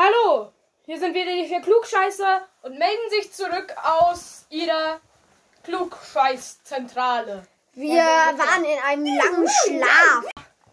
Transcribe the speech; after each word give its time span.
Hallo, 0.00 0.52
hier 0.86 0.98
sind 0.98 1.12
wieder 1.14 1.32
die 1.32 1.46
vier 1.46 1.60
Klugscheißer 1.60 2.42
und 2.62 2.78
melden 2.78 3.10
sich 3.10 3.32
zurück 3.32 3.74
aus 3.82 4.46
ihrer 4.48 5.00
Klugscheißzentrale. 5.64 7.42
Wir 7.72 8.02
waren 8.04 8.64
in 8.64 8.78
einem 8.84 9.04
langen 9.06 9.48
Schlaf 9.48 10.24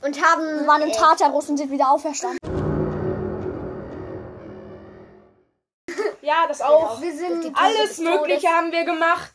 und 0.01 0.23
haben. 0.23 0.59
Wir 0.61 0.67
waren 0.67 0.81
im 0.83 0.91
Tartarus 0.91 1.49
und 1.49 1.57
sind 1.57 1.71
wieder 1.71 1.89
auferstanden. 1.89 2.37
Ja, 6.21 6.45
das 6.47 6.61
auch. 6.61 7.01
Wir 7.01 7.13
sind 7.15 7.55
Alles 7.57 7.97
Mögliche 7.99 8.47
haben 8.47 8.71
wir 8.71 8.83
gemacht, 8.83 9.31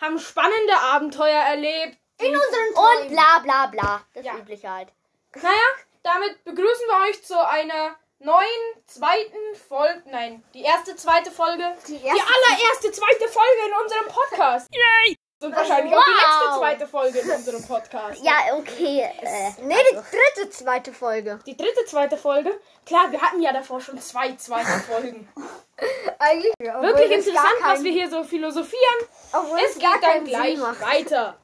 haben 0.00 0.18
spannende 0.18 0.74
Abenteuer 0.92 1.40
erlebt. 1.42 1.96
in 2.18 2.34
unseren 2.34 2.68
Und 2.68 2.74
Träumen. 2.74 3.08
bla 3.08 3.38
bla 3.42 3.66
bla. 3.66 4.00
Das 4.14 4.24
Ja. 4.24 4.34
übliche 4.36 4.70
halt. 4.70 4.88
Naja, 5.36 5.68
damit 6.02 6.44
begrüßen 6.44 6.86
wir 6.86 7.08
euch 7.08 7.24
zu 7.24 7.38
einer 7.48 7.96
neuen 8.24 8.84
zweiten 8.86 9.36
Folge. 9.68 10.02
Nein, 10.10 10.42
die 10.54 10.62
erste 10.62 10.96
zweite 10.96 11.30
Folge. 11.30 11.64
Die 11.88 11.98
Die, 11.98 12.04
erste- 12.06 12.22
allererste 12.22 12.92
zweite 12.92 13.28
Folge 13.28 13.58
in 13.66 13.82
unserem 13.82 14.06
Podcast. 14.08 14.68
Yay! 14.72 15.16
Und 15.42 15.56
wahrscheinlich 15.56 15.92
auch 15.92 16.04
die 16.04 16.10
Wow. 16.10 16.20
letzte 16.20 16.58
zweite 16.60 16.86
Folge 16.86 17.18
in 17.18 17.30
unserem 17.32 17.66
Podcast. 17.66 18.22
Ja, 18.24 18.54
okay. 18.54 19.00
Äh, 19.22 19.50
Nee, 19.62 19.74
die 19.90 19.96
dritte, 19.96 20.50
zweite 20.50 20.92
Folge. 20.92 21.40
Die 21.46 21.56
dritte 21.56 21.84
zweite 21.86 22.16
Folge. 22.16 22.60
Klar, 22.86 23.10
wir 23.10 23.20
hatten 23.20 23.42
ja 23.42 23.52
davor 23.52 23.80
schon 23.80 24.00
zwei 24.00 24.36
zweite 24.36 24.68
Folgen. 24.88 25.28
Eigentlich 26.20 26.52
Wirklich 26.60 27.10
interessant, 27.10 27.56
was 27.60 27.82
wir 27.82 27.90
hier 27.90 28.08
so 28.08 28.22
philosophieren. 28.22 29.08
Obwohl 29.32 29.58
Es 29.58 29.72
es 29.74 29.82
gar 29.82 29.94
geht 29.94 30.02
dann 30.04 30.10
keinen 30.12 30.24
gleich 30.26 30.52
Sinn 30.56 30.60
macht. 30.60 30.80
weiter. 30.80 31.38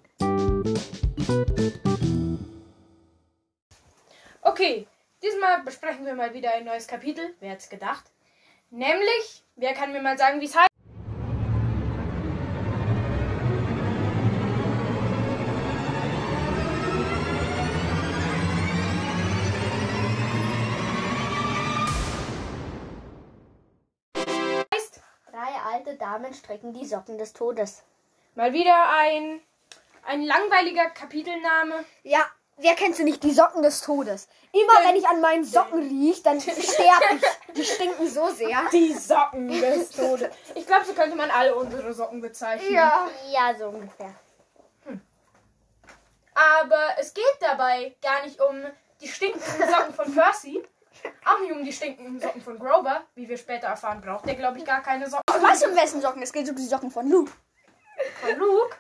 Okay, 4.43 4.87
diesmal 5.23 5.63
besprechen 5.63 6.07
wir 6.07 6.15
mal 6.15 6.35
wieder 6.35 6.53
ein 6.55 6.65
neues 6.65 6.87
Kapitel. 6.87 7.35
Wer 7.41 7.51
hätte 7.51 7.63
es 7.63 7.69
gedacht? 7.69 8.05
Nämlich, 8.71 9.45
wer 9.57 9.75
kann 9.75 9.93
mir 9.93 10.03
mal 10.03 10.19
sagen, 10.19 10.41
wie 10.41 10.47
es 10.47 10.57
heißt? 10.57 10.69
drei 25.31 25.55
alte 25.73 25.95
Damen 25.95 26.35
strecken 26.35 26.73
die 26.73 26.85
Socken 26.85 27.17
des 27.17 27.33
Todes. 27.33 27.85
Mal 28.35 28.53
wieder 28.53 28.91
ein, 28.99 29.41
ein 30.05 30.23
langweiliger 30.23 30.91
Kapitelname. 30.91 31.85
Ja, 32.03 32.27
wer 32.59 32.75
kennst 32.75 32.99
du 32.99 33.05
nicht 33.05 33.23
die 33.23 33.33
Socken 33.33 33.63
des 33.63 33.81
Todes? 33.81 34.29
Immer 34.53 34.89
wenn 34.89 34.97
ich 34.97 35.07
an 35.07 35.21
meinen 35.21 35.45
Socken 35.45 35.81
riech, 35.81 36.23
dann 36.23 36.41
sterbe 36.41 37.05
ich. 37.17 37.55
Die 37.55 37.65
stinken 37.65 38.09
so 38.09 38.29
sehr. 38.29 38.61
Die 38.73 38.93
Socken 38.93 39.49
des 39.49 39.91
Todes. 39.91 40.29
Ich 40.55 40.67
glaube, 40.67 40.85
so 40.85 40.93
könnte 40.93 41.17
man 41.17 41.31
alle 41.31 41.55
unsere 41.55 41.93
Socken 41.93 42.21
bezeichnen. 42.21 42.73
Ja. 42.73 43.09
Ja, 43.31 43.55
so 43.59 43.69
ungefähr. 43.69 44.15
Aber 46.35 46.95
es 46.99 47.13
geht 47.15 47.25
dabei 47.41 47.97
gar 48.01 48.23
nicht 48.25 48.41
um 48.41 48.65
die 49.01 49.09
stinkenden 49.09 49.69
Socken 49.69 49.93
von 49.95 50.15
Percy. 50.15 50.63
Auch 51.25 51.41
nicht 51.41 51.53
um 51.53 51.65
die 51.65 51.73
stinkenden 51.73 52.21
Socken 52.21 52.41
von 52.41 52.59
Grover. 52.59 53.03
Wie 53.15 53.29
wir 53.29 53.39
später 53.39 53.69
erfahren, 53.69 54.01
braucht 54.01 54.27
der, 54.27 54.35
glaube 54.37 54.59
ich, 54.59 54.65
gar 54.65 54.83
keine 54.83 55.09
Socken 55.09 55.25
Weißt 55.43 55.65
du, 55.65 55.71
um 55.71 55.77
wessen 55.77 56.01
Socken? 56.01 56.23
Es 56.23 56.33
geht 56.33 56.49
um 56.49 56.57
die 56.57 56.67
Socken 56.67 56.91
von 56.91 57.09
Luke. 57.11 57.33
von 58.21 58.39
Luke. 58.39 58.77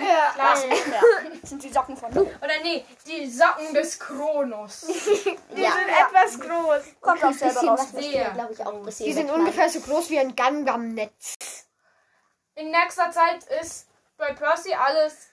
Ja. 0.00 0.30
Klar. 0.34 0.56
Das 1.40 1.50
sind 1.50 1.62
die 1.62 1.72
Socken 1.72 1.96
von 1.96 2.12
Luke. 2.14 2.30
Oder 2.40 2.60
nee, 2.62 2.84
die 3.06 3.28
Socken 3.30 3.74
des 3.74 3.98
Kronos. 3.98 4.80
Die 4.86 5.60
Ja. 5.60 5.72
sind 5.72 5.88
etwas 5.88 6.38
groß. 6.40 6.82
Kommt 7.00 7.24
auch 7.24 7.32
selber 7.32 7.60
raus. 7.60 7.88
glaube 7.92 8.52
ich, 8.52 8.64
auch 8.64 8.74
ein 8.74 8.82
bisschen. 8.82 9.06
Die 9.06 9.12
sind 9.12 9.26
klein. 9.26 9.40
ungefähr 9.40 9.68
so 9.68 9.80
groß 9.80 10.10
wie 10.10 10.18
ein 10.20 10.36
Gangnam-Netz. 10.36 11.34
In 12.54 12.70
nächster 12.70 13.10
Zeit 13.10 13.44
ist 13.60 13.88
bei 14.16 14.32
Percy 14.34 14.72
alles, 14.74 15.28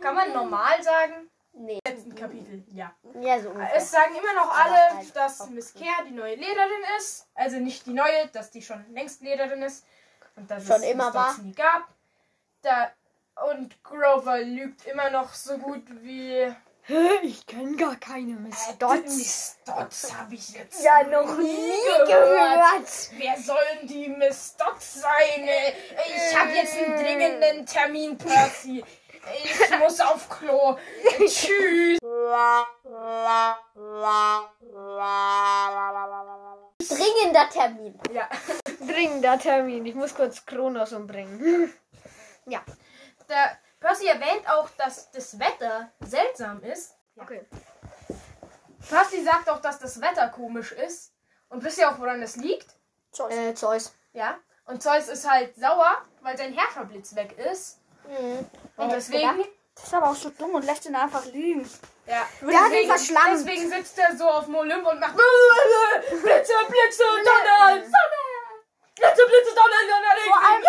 kann 0.00 0.14
man 0.14 0.32
normal 0.32 0.82
sagen, 0.82 1.30
Nee. 1.52 1.78
letzten 1.86 2.14
Kapitel, 2.14 2.64
ja. 2.72 2.92
Ja, 3.20 3.40
so 3.40 3.48
ungefähr. 3.50 3.76
Es 3.76 3.90
sagen 3.90 4.14
immer 4.14 4.34
noch 4.34 4.50
alle, 4.54 4.96
halt 4.96 5.16
dass 5.16 5.48
Miss 5.48 5.72
Care 5.72 6.04
die 6.06 6.12
neue 6.12 6.34
Lehrerin 6.34 6.82
ist. 6.98 7.28
Also 7.34 7.56
nicht 7.58 7.86
die 7.86 7.92
neue, 7.94 8.26
dass 8.28 8.50
die 8.50 8.60
schon 8.62 8.84
längst 8.92 9.22
Lehrerin 9.22 9.62
ist. 9.62 9.84
Und 10.34 10.50
dass 10.50 10.66
Schon 10.66 10.82
es 10.82 10.90
immer 10.90 11.14
war. 11.14 11.38
Nie 11.38 11.52
gab. 11.54 11.88
Da, 12.60 12.90
und 13.50 13.82
Grover 13.82 14.38
lügt 14.40 14.86
immer 14.86 15.10
noch 15.10 15.32
so 15.34 15.58
gut 15.58 15.84
wie... 16.02 16.54
Ich 17.22 17.44
kenne 17.46 17.74
gar 17.74 17.96
keine 17.96 18.34
Miss 18.34 18.68
Miss 18.78 19.56
Dodds 19.66 20.14
habe 20.16 20.34
ich 20.36 20.50
jetzt 20.50 20.84
Ja, 20.84 21.02
noch 21.02 21.36
nie 21.36 21.72
gehört. 22.06 23.10
Wer 23.16 23.36
sollen 23.40 23.88
die 23.88 24.08
Miss 24.08 24.54
Dodds 24.56 25.02
sein? 25.02 25.48
Ich 26.06 26.38
habe 26.38 26.50
jetzt 26.52 26.76
einen 26.78 26.96
dringenden 26.96 27.66
Termin, 27.66 28.16
Percy. 28.16 28.84
Ich 29.42 29.78
muss 29.80 30.00
auf 30.00 30.28
Klo. 30.28 30.78
Tschüss. 31.26 31.98
Dringender 36.78 37.50
Termin. 37.52 37.98
Ja. 38.12 38.28
Dringender 38.86 39.38
Termin. 39.40 39.84
Ich 39.86 39.94
muss 39.96 40.14
kurz 40.14 40.46
Kronos 40.46 40.92
umbringen. 40.92 41.72
Ja. 42.46 42.60
Der 43.28 43.58
Percy 43.80 44.06
erwähnt 44.06 44.48
auch, 44.48 44.68
dass 44.78 45.10
das 45.10 45.38
Wetter 45.38 45.90
seltsam 46.00 46.62
ist. 46.62 46.94
Okay. 47.16 47.44
Percy 48.88 49.22
sagt 49.24 49.48
auch, 49.50 49.60
dass 49.60 49.78
das 49.78 50.00
Wetter 50.00 50.28
komisch 50.28 50.72
ist. 50.72 51.12
Und 51.48 51.62
wisst 51.64 51.78
ihr 51.78 51.88
auch, 51.90 51.98
woran 51.98 52.20
das 52.20 52.36
liegt? 52.36 52.66
Zeus. 53.12 53.32
Äh, 53.34 53.54
Zeus. 53.54 53.94
Ja. 54.12 54.38
Und 54.66 54.82
Zeus 54.82 55.08
ist 55.08 55.28
halt 55.28 55.54
sauer, 55.56 56.02
weil 56.22 56.36
sein 56.36 56.52
Herrscherblitz 56.52 57.14
weg 57.14 57.36
ist. 57.38 57.78
Mhm. 58.06 58.46
Und 58.76 58.92
es 58.92 59.06
deswegen. 59.08 59.44
Das 59.74 59.84
ist 59.84 59.94
aber 59.94 60.10
auch 60.10 60.14
so 60.16 60.30
dumm 60.30 60.54
und 60.54 60.64
lässt 60.64 60.86
ihn 60.86 60.96
einfach 60.96 61.24
lügen. 61.26 61.68
Ja. 62.06 62.26
Der 62.40 62.48
hat 62.48 62.66
ihn 62.66 62.70
Deswegen, 62.70 62.88
verschlammt. 62.88 63.28
deswegen 63.32 63.68
sitzt 63.70 63.98
er 63.98 64.16
so 64.16 64.26
auf 64.28 64.46
dem 64.46 64.54
Olymp 64.54 64.86
und 64.86 64.98
macht 64.98 65.16
Blitze, 66.08 66.22
Blitze, 66.22 67.02
Donner, 67.02 67.74
Sonne. 67.74 68.22
Blitze, 68.94 69.22
Blitze, 69.26 69.54
Donner, 69.54 69.82
Donner. 69.86 70.26
Vor 70.26 70.36
allem-. 70.38 70.64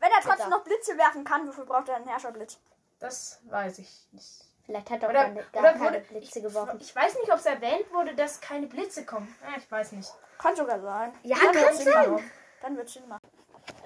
Wenn 0.00 0.10
er 0.10 0.20
trotzdem 0.22 0.50
noch 0.50 0.64
Blitze 0.64 0.96
werfen 0.98 1.24
kann, 1.24 1.46
wofür 1.46 1.64
braucht 1.66 1.88
er 1.88 1.96
einen 1.96 2.08
Herrscherblitz? 2.08 2.58
Das 2.98 3.40
weiß 3.44 3.78
ich 3.78 4.06
nicht. 4.12 4.44
Vielleicht 4.64 4.90
hat 4.90 5.02
er 5.02 5.08
auch 5.08 5.12
Oder, 5.12 5.22
keine, 5.24 5.44
gar 5.52 5.62
keine 5.62 5.80
wurde, 5.80 6.00
Blitze 6.00 6.38
ich, 6.38 6.44
geworfen. 6.44 6.78
ich 6.80 6.94
weiß 6.94 7.14
nicht, 7.16 7.32
ob 7.32 7.38
es 7.38 7.46
erwähnt 7.46 7.92
wurde, 7.92 8.14
dass 8.14 8.40
keine 8.40 8.66
Blitze 8.66 9.04
kommen. 9.04 9.34
Ja, 9.42 9.56
ich 9.58 9.70
weiß 9.70 9.92
nicht. 9.92 10.10
Kann 10.38 10.56
sogar 10.56 10.80
sein. 10.80 11.12
Ja, 11.22 11.36
Dann 11.42 11.52
kann 11.52 11.76
sein. 11.76 12.12
machen. 12.12 12.30
Dann 12.62 12.76
wird 12.76 12.88
Sinn 12.88 13.08
machen. 13.08 13.28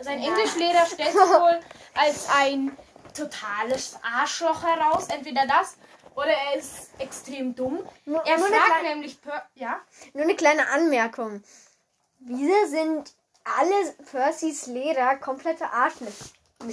Sein 0.01 0.23
Englischlehrer 0.23 0.87
stellt 0.87 1.13
sich 1.13 1.21
wohl 1.21 1.61
als 1.95 2.29
ein 2.31 2.77
totales 3.15 3.99
Arschloch 4.03 4.63
heraus. 4.63 5.09
Entweder 5.09 5.47
das 5.47 5.77
oder 6.15 6.31
er 6.31 6.57
ist 6.57 6.91
extrem 6.99 7.55
dumm. 7.55 7.87
Nur, 8.05 8.25
Er 8.27 8.39
nur, 8.39 8.47
fragt 8.49 8.67
kleine, 8.67 8.89
nämlich, 8.91 9.21
per 9.21 9.49
ja, 9.55 9.81
nur 10.13 10.25
eine 10.25 10.37
kleine 10.37 10.69
Anmerkung. 10.69 11.43
Wieso 12.21 12.67
sind 12.67 13.13
alle 13.45 13.93
Percys 14.11 14.67
Lehrer 14.67 15.17
komplette 15.17 15.67
Arschlöcher? 15.71 16.13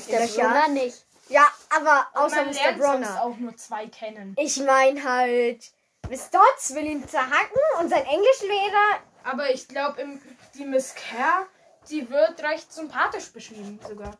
Der 0.09 0.27
Brunner 0.27 0.67
nicht. 0.69 1.05
Ja, 1.29 1.47
aber 1.75 2.07
außer 2.13 2.43
man 2.45 2.47
Mr. 2.53 2.73
Bronner. 2.77 3.23
auch 3.23 3.37
nur 3.37 3.55
zwei 3.57 3.87
kennen. 3.87 4.35
Ich 4.37 4.57
meine 4.57 5.01
halt, 5.03 5.63
Miss 6.09 6.29
Dodds 6.29 6.73
will 6.73 6.85
ihn 6.85 7.07
zerhacken 7.07 7.61
und 7.79 7.89
sein 7.89 8.05
Englischlehrer. 8.05 8.99
Aber 9.23 9.49
ich 9.53 9.67
glaube, 9.67 10.19
die 10.55 10.65
Miss 10.65 10.93
Kerr, 10.95 11.45
die 11.89 12.09
wird 12.09 12.41
recht 12.43 12.71
sympathisch 12.73 13.31
beschrieben 13.31 13.79
sogar. 13.87 14.17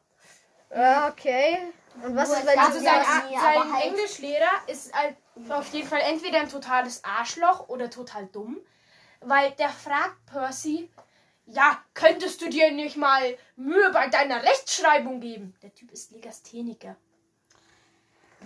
Ja, 0.74 1.10
okay. 1.10 1.58
Und 2.04 2.16
was 2.16 2.30
Nur 2.30 2.38
ist, 2.38 2.48
wenn 2.48 2.60
Also 2.60 2.80
sein, 2.80 2.86
ja 2.86 3.24
nie, 3.30 3.36
sein 3.40 3.74
halt- 3.74 3.86
Englischlehrer 3.86 4.52
ist 4.68 4.94
halt 4.94 5.16
auf 5.50 5.68
jeden 5.74 5.88
Fall 5.88 6.00
entweder 6.02 6.40
ein 6.40 6.50
totales 6.50 7.04
Arschloch 7.04 7.68
oder 7.68 7.90
total 7.90 8.28
dumm, 8.28 8.58
weil 9.20 9.52
der 9.52 9.70
fragt 9.70 10.26
Percy, 10.28 10.90
ja, 11.54 11.84
könntest 11.94 12.42
du 12.42 12.50
dir 12.50 12.72
nicht 12.72 12.98
mal 12.98 13.38
Mühe 13.56 13.92
bei 13.92 14.08
deiner 14.08 14.44
Rechtschreibung 14.44 15.20
geben? 15.20 15.56
Der 15.62 15.74
Typ 15.74 15.92
ist 15.92 16.12
Legastheniker. 16.12 16.96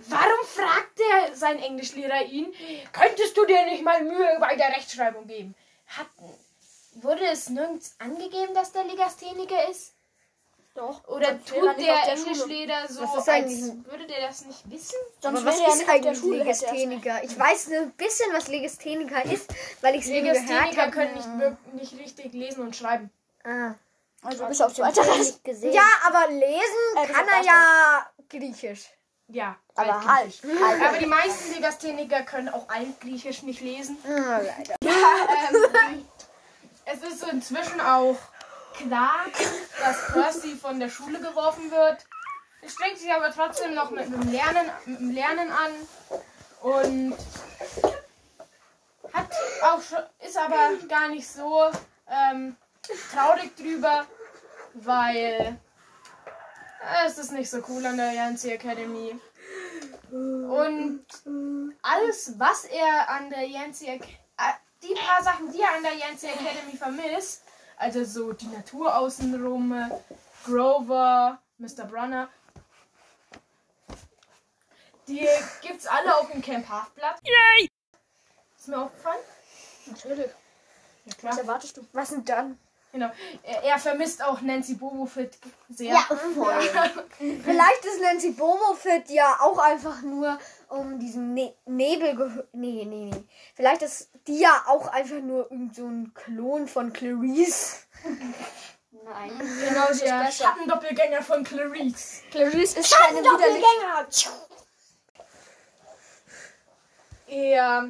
Warum 0.08 0.46
fragt 0.46 0.98
der 0.98 1.34
sein 1.34 1.58
Englischlehrer 1.58 2.24
ihn, 2.26 2.52
könntest 2.92 3.36
du 3.36 3.46
dir 3.46 3.64
nicht 3.64 3.82
mal 3.82 4.02
Mühe 4.02 4.36
bei 4.40 4.54
der 4.54 4.68
Rechtschreibung 4.68 5.26
geben? 5.26 5.54
Hat, 5.86 6.08
wurde 6.94 7.26
es 7.26 7.48
nirgends 7.48 7.96
angegeben, 7.98 8.54
dass 8.54 8.72
der 8.72 8.84
Legastheniker 8.84 9.70
ist? 9.70 9.95
Doch. 10.76 11.08
Oder 11.08 11.28
er 11.28 11.44
tut 11.44 11.78
der. 11.78 12.12
Englischlehrer 12.12 12.86
so, 12.88 13.00
Das 13.00 13.16
ist 13.16 13.28
als 13.28 13.50
würde 13.86 14.06
der 14.06 14.28
das 14.28 14.44
nicht 14.44 14.70
wissen? 14.70 14.96
Sonst 15.20 15.38
Aber 15.40 15.46
was 15.46 15.58
ist 15.58 15.80
der 15.86 15.88
eigentlich 15.88 16.22
er. 16.22 16.30
Legastheniker? 16.30 17.24
Ich 17.24 17.38
weiß 17.38 17.70
ein 17.72 17.90
bisschen, 17.92 18.26
was 18.32 18.48
Legastheniker 18.48 19.24
ist, 19.24 19.48
weil 19.80 19.94
ich 19.94 20.02
es 20.02 20.08
eben 20.08 20.26
gehört 20.26 20.46
Legastheniker 20.46 20.82
habe. 20.82 20.90
können 20.92 21.14
nicht, 21.74 21.74
nicht 21.92 22.02
richtig 22.04 22.32
lesen 22.34 22.60
und 22.62 22.76
schreiben. 22.76 23.10
Ah. 23.44 23.74
Also 24.22 24.44
bis 24.46 24.60
auf 24.60 24.76
hab 24.78 24.94
nicht 25.18 25.44
gesehen. 25.44 25.72
Ja, 25.72 25.86
aber 26.06 26.30
lesen 26.30 26.96
Äh, 26.96 27.06
kann 27.06 27.26
er 27.28 27.44
ja 27.44 28.06
Griechisch. 28.28 28.90
Ja, 29.28 29.56
aber 29.74 29.94
altgriechisch. 30.08 30.42
halt. 30.44 30.82
Aber 30.82 30.98
die 30.98 31.06
meisten 31.06 31.54
Legastheniker 31.54 32.22
können 32.22 32.48
auch 32.48 32.68
Altgriechisch 32.68 33.42
nicht 33.42 33.60
lesen. 33.60 33.96
Ah, 34.04 34.40
leider. 34.40 34.76
Ähm, 35.88 36.06
es 36.84 37.02
ist 37.02 37.22
inzwischen 37.24 37.80
auch 37.80 38.16
klar, 38.76 39.26
dass 39.80 40.12
Percy 40.12 40.56
von 40.56 40.78
der 40.78 40.88
Schule 40.88 41.18
geworfen 41.18 41.70
wird. 41.70 42.04
Er 42.62 42.68
strengt 42.68 42.98
sich 42.98 43.12
aber 43.12 43.30
trotzdem 43.30 43.74
noch 43.74 43.90
mit 43.90 44.06
dem 44.06 44.30
Lernen, 44.30 44.70
mit 44.86 45.00
dem 45.00 45.10
Lernen 45.10 45.50
an 45.50 45.72
und 46.62 47.16
hat 49.12 49.30
auch 49.62 49.80
schon, 49.82 49.98
ist 50.26 50.36
aber 50.36 50.76
gar 50.88 51.08
nicht 51.08 51.28
so 51.28 51.70
ähm, 52.08 52.56
traurig 53.12 53.54
drüber, 53.56 54.06
weil 54.74 55.58
äh, 56.80 57.06
es 57.06 57.18
ist 57.18 57.32
nicht 57.32 57.50
so 57.50 57.62
cool 57.68 57.84
an 57.86 57.96
der 57.96 58.12
Yancy 58.12 58.50
Academy. 58.50 59.18
Und 60.10 61.04
alles, 61.82 62.38
was 62.38 62.64
er 62.64 63.08
an 63.10 63.30
der 63.30 63.46
Yancy 63.46 63.86
Academy, 63.86 64.18
die 64.82 64.94
paar 64.94 65.22
Sachen, 65.22 65.50
die 65.50 65.60
er 65.60 65.74
an 65.74 65.82
der 65.82 65.94
Yancy 65.94 66.26
Academy 66.26 66.76
vermisst, 66.76 67.42
also 67.76 68.04
so 68.04 68.32
die 68.32 68.46
Natur 68.46 68.96
außenrum, 68.96 69.72
äh, 69.72 69.90
Grover, 70.44 71.38
Mr. 71.58 71.84
Brunner, 71.84 72.28
die 75.08 75.26
gibt's 75.62 75.86
alle 75.86 76.16
auf 76.16 76.30
dem 76.30 76.42
Camp 76.42 76.68
Halfblatt. 76.68 77.20
Yay! 77.22 77.68
Ist 78.58 78.68
mir 78.68 78.78
aufgefallen? 78.78 79.22
Natürlich. 79.86 80.30
Ja, 81.04 81.14
klar. 81.14 81.32
Was 81.32 81.38
erwartest 81.38 81.76
du? 81.76 81.86
Was 81.92 82.10
denn 82.10 82.24
dann? 82.24 82.58
Genau. 82.92 83.10
Er, 83.42 83.62
er 83.62 83.78
vermisst 83.78 84.22
auch 84.24 84.40
Nancy 84.40 84.74
Bobofit 84.74 85.38
sehr. 85.68 85.92
Ja, 85.92 86.00
voll. 86.34 86.62
Vielleicht 87.44 87.84
ist 87.84 88.00
Nancy 88.00 88.30
Beaumont 88.30 88.78
ja 89.08 89.36
auch 89.40 89.58
einfach 89.58 90.02
nur 90.02 90.38
um 90.68 90.98
diesen 90.98 91.34
ne 91.34 91.54
Nebel 91.66 92.16
gehört. 92.16 92.48
Nee, 92.54 92.84
nee, 92.86 93.10
nee. 93.12 93.24
Vielleicht 93.54 93.82
ist 93.82 94.10
die 94.26 94.40
ja 94.40 94.64
auch 94.66 94.88
einfach 94.88 95.20
nur 95.20 95.50
irgend 95.50 95.76
so 95.76 95.86
ein 95.86 96.12
Klon 96.14 96.68
von 96.68 96.92
Clarice. 96.92 97.86
Nein. 99.04 99.30
Genau, 99.68 99.88
ist 99.88 100.02
der 100.02 100.24
besser. 100.24 100.44
Schattendoppelgänger 100.44 101.22
von 101.22 101.44
Clarice. 101.44 102.22
Clarice 102.30 102.76
ist 102.78 102.92
keine. 102.92 103.22
Doppelgänger! 103.22 104.06
Er, 107.28 107.88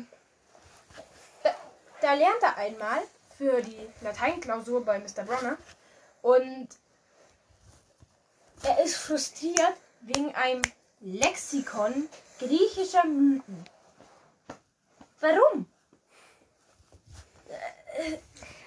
da, 1.43 1.55
da 2.01 2.15
lernt 2.15 2.43
er 2.43 2.57
einmal 2.57 3.03
für 3.37 3.61
die 3.63 3.89
Lateinklausur 4.01 4.85
bei 4.85 4.99
Mr. 4.99 5.25
Bronner 5.25 5.59
und 6.23 6.69
er 8.63 8.83
ist 8.83 8.97
frustriert 8.97 9.77
wegen 10.01 10.35
einem 10.35 10.63
Lexikon 11.01 12.09
griechischer 12.39 13.05
Mythen. 13.05 13.65
Warum? 15.21 15.67
Er 17.49 18.19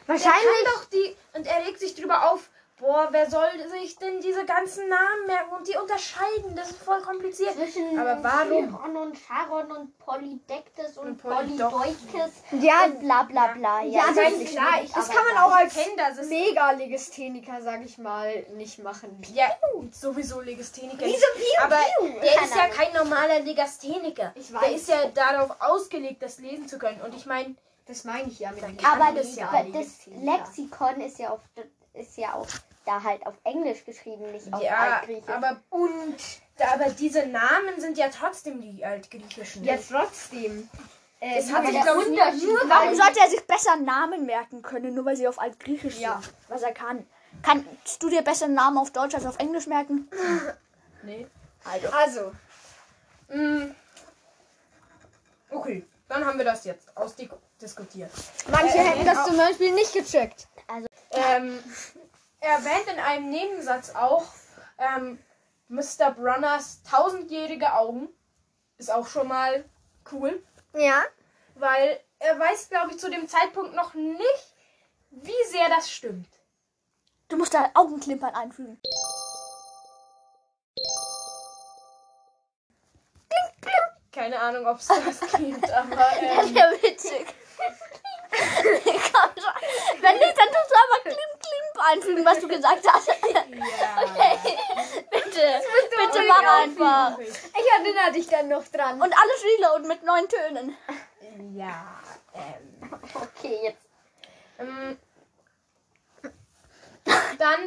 Wahrscheinlich. 0.08 0.64
kann 0.64 0.74
doch 0.74 0.86
die 0.86 1.16
und 1.34 1.48
er 1.48 1.66
regt 1.66 1.80
sich 1.80 1.96
drüber 1.96 2.32
auf. 2.32 2.50
Boah, 2.80 3.10
wer 3.12 3.30
soll 3.30 3.50
sich 3.70 3.98
denn 3.98 4.22
diese 4.22 4.46
ganzen 4.46 4.88
Namen 4.88 5.28
merken 5.28 5.54
und 5.58 5.68
die 5.68 5.76
unterscheiden? 5.76 6.56
Das 6.56 6.70
ist 6.72 6.82
voll 6.82 7.02
kompliziert. 7.02 7.54
Zwischen 7.54 8.00
Aber 8.00 8.24
warum? 8.24 8.70
Chiron 8.70 8.96
und 8.98 9.18
Charon 9.28 9.72
und 9.72 9.98
Polydektes 10.00 10.98
und, 10.98 11.08
Und 11.10 11.22
Polydeukes 11.22 12.32
Ja, 12.52 12.86
und 12.86 13.02
bla 13.02 13.24
bla 13.24 13.48
bla. 13.48 13.82
Ja, 13.84 14.08
das 14.08 14.16
das 14.16 14.34
ist 14.34 14.52
klar. 14.52 14.74
schwierig, 14.78 14.92
Das 14.94 15.10
kann 15.10 15.26
man 15.34 15.44
auch 15.44 15.52
als 15.56 15.76
das, 15.98 16.28
Mega-Legastheniker, 16.28 17.62
sag 17.62 17.84
ich 17.84 17.98
mal, 17.98 18.46
nicht 18.56 18.80
machen. 18.82 19.22
Ja, 19.34 19.48
sowieso 19.92 20.40
Legastheniker. 20.40 21.06
Wieso 21.06 21.26
Piu, 21.36 21.64
Aber 21.64 21.76
Piu? 22.00 22.20
der 22.22 22.32
Keine 22.32 22.46
ist 22.46 22.56
ja 22.56 22.68
kein 22.70 22.94
normaler 22.94 23.40
Legastheniker. 23.42 24.32
Ich 24.36 24.52
Der 24.52 24.62
weiß. 24.62 24.76
ist 24.76 24.90
ja 24.90 25.08
darauf 25.08 25.52
ausgelegt, 25.60 26.24
das 26.24 26.40
lesen 26.40 26.68
zu 26.68 26.78
können. 26.80 27.02
Und 27.02 27.14
ich 27.14 27.26
meine, 27.26 27.56
Das 27.88 28.04
meine 28.06 28.30
ich 28.30 28.40
ja 28.40 28.52
mit 28.52 28.64
Aber 28.64 29.12
das, 29.16 29.36
das 29.36 29.66
Legastheniker. 29.66 30.38
Lexikon 30.38 31.02
ist 31.02 31.20
ja 31.20 31.30
auf 31.32 31.42
ist 31.94 32.18
ja 32.18 32.36
auch 32.36 32.48
da 32.90 33.04
halt 33.04 33.26
auf 33.26 33.36
Englisch 33.44 33.86
geschrieben, 33.86 34.32
nicht 34.32 34.52
auf 34.52 34.62
ja, 34.62 34.78
Altgriechisch. 34.98 35.30
aber 35.30 35.58
und 35.70 36.16
aber 36.60 36.90
diese 36.92 37.26
Namen 37.28 37.80
sind 37.80 37.98
ja 37.98 38.10
trotzdem 38.10 38.60
die 38.62 38.84
altgriechischen. 38.84 39.64
Ja, 39.64 39.78
trotzdem. 39.78 40.70
Äh, 41.22 41.36
Das 41.36 41.52
hat 41.52 41.66
sich, 41.66 41.74
der 41.76 41.84
glaub 41.84 42.02
ich, 42.02 42.08
nie- 42.10 42.18
Unterschied- 42.20 42.44
nur 42.48 42.70
Warum 42.70 42.96
sollte 42.96 43.20
er 43.20 43.30
sich 43.30 43.46
besser 43.46 43.76
Namen 43.76 44.26
merken 44.26 44.62
können, 44.62 44.94
nur 44.96 45.06
weil 45.06 45.16
sie 45.16 45.28
auf 45.28 45.40
Altgriechisch 45.40 46.00
Ja. 46.00 46.20
sind? 46.22 46.34
Was 46.48 46.62
er 46.64 46.72
kann. 46.74 47.06
Kannst 47.44 48.02
du 48.02 48.10
dir 48.10 48.22
besser 48.24 48.48
Namen 48.48 48.78
auf 48.78 48.92
Deutsch 48.92 49.14
als 49.16 49.26
auf 49.26 49.38
Englisch 49.40 49.68
merken? 49.68 50.10
Nee. 51.04 51.28
Also. 51.64 51.88
Also, 51.90 52.32
Mm. 53.30 53.72
Okay, 55.52 55.86
dann 56.08 56.26
haben 56.26 56.38
wir 56.40 56.46
das 56.46 56.66
jetzt 56.66 56.98
ausdiskutiert. 56.98 58.10
manche 58.50 58.78
Äh, 58.78 58.82
hätten 58.84 59.02
äh, 59.02 59.06
das 59.06 59.18
auch- 59.20 59.26
zum 59.28 59.38
Beispiel 59.38 59.72
nicht 59.74 59.94
gecheckt. 59.94 60.48
Ähm, 61.12 61.60
er 62.42 62.52
erwähnt 62.54 62.88
in 62.92 63.00
einem 63.00 63.30
Nebensatz 63.30 63.92
auch 63.96 64.26
ähm, 64.78 65.20
Mr. 65.68 66.12
Brunners 66.12 66.82
tausendjährige 66.84 67.74
Augen. 67.74 68.10
Ist 68.78 68.92
auch 68.92 69.08
schon 69.08 69.28
mal 69.28 69.66
cool, 70.12 70.42
Ja. 70.74 71.04
weil 71.56 72.00
er 72.20 72.40
weiß, 72.40 72.70
glaube 72.70 72.92
ich, 72.92 73.00
zu 73.00 73.10
dem 73.10 73.28
Zeitpunkt 73.28 73.74
noch 73.76 73.94
nicht, 73.94 74.56
wie 75.12 75.44
sehr 75.50 75.68
das 75.70 75.92
stimmt. 75.92 76.28
Du 77.28 77.38
musst 77.38 77.54
da 77.54 77.70
Augenklimpern 77.74 78.34
einfügen. 78.34 78.80
Keine 84.12 84.40
Ahnung, 84.40 84.66
ob 84.68 84.80
es 84.80 84.88
das 84.88 85.20
gibt, 85.38 85.72
aber 85.72 85.98
ähm, 86.20 86.56
Ja, 86.56 86.72
witzig. 86.82 87.28
Komm 88.32 89.32
schon. 89.36 90.02
Wenn 90.02 90.18
nicht, 90.18 90.38
dann 90.38 90.48
tust 90.48 90.72
du 90.72 90.76
aber 90.76 91.02
Klimp, 91.04 91.18
Klimp 91.18 91.39
einfügen, 91.80 92.26
was 92.26 92.40
du 92.40 92.48
gesagt 92.48 92.88
hast. 92.88 93.08
ja. 93.34 93.94
bitte, 95.12 95.62
bitte 95.72 96.28
mach 96.28 96.62
einfach. 96.62 97.20
Ich 97.20 97.72
erinnere 97.80 98.12
dich 98.14 98.28
dann 98.28 98.48
noch 98.48 98.68
dran. 98.68 99.02
Und 99.02 99.14
alles 99.14 99.76
und 99.76 99.88
mit 99.88 100.04
neun 100.04 100.28
Tönen. 100.28 100.78
Ja. 101.56 102.02
Ähm, 102.34 103.00
okay, 103.14 103.60
jetzt 103.64 103.90
ähm, 104.60 104.98
dann 107.38 107.60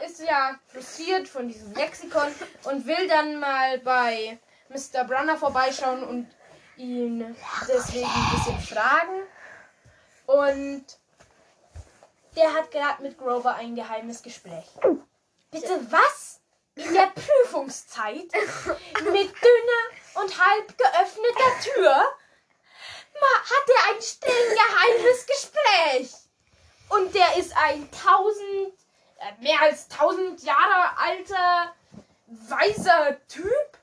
er 0.00 0.02
ist 0.06 0.20
ja 0.20 0.58
frustriert 0.68 1.28
von 1.28 1.48
diesem 1.48 1.74
Lexikon 1.74 2.28
und 2.64 2.86
will 2.86 3.08
dann 3.08 3.38
mal 3.38 3.78
bei 3.80 4.38
Mr. 4.68 5.04
Brunner 5.04 5.36
vorbeischauen 5.36 6.04
und 6.04 6.30
ihn 6.76 7.36
deswegen 7.68 8.06
ein 8.06 8.30
bisschen 8.36 8.60
fragen. 8.60 9.22
Und 10.26 10.84
der 12.36 12.52
hat 12.54 12.70
gerade 12.70 13.02
mit 13.02 13.18
Grover 13.18 13.54
ein 13.54 13.74
geheimes 13.74 14.22
Gespräch. 14.22 14.66
Bitte 15.50 15.86
was? 15.90 16.40
In 16.74 16.94
der 16.94 17.12
Prüfungszeit? 17.14 18.32
Mit 19.04 19.32
dünner 19.42 19.82
und 20.14 20.38
halb 20.38 20.78
geöffneter 20.78 21.60
Tür? 21.62 21.92
Ma, 23.20 23.40
hat 23.44 23.68
er 23.68 23.94
ein 23.94 24.02
streng 24.02 24.32
geheimes 24.32 25.26
Gespräch? 25.26 26.12
Und 26.88 27.14
der 27.14 27.36
ist 27.36 27.54
ein 27.56 27.88
tausend, 27.90 28.74
äh, 29.18 29.42
mehr 29.42 29.60
als 29.60 29.88
tausend 29.88 30.42
Jahre 30.42 30.96
alter, 30.98 31.74
weiser 32.26 33.18
Typ? 33.28 33.78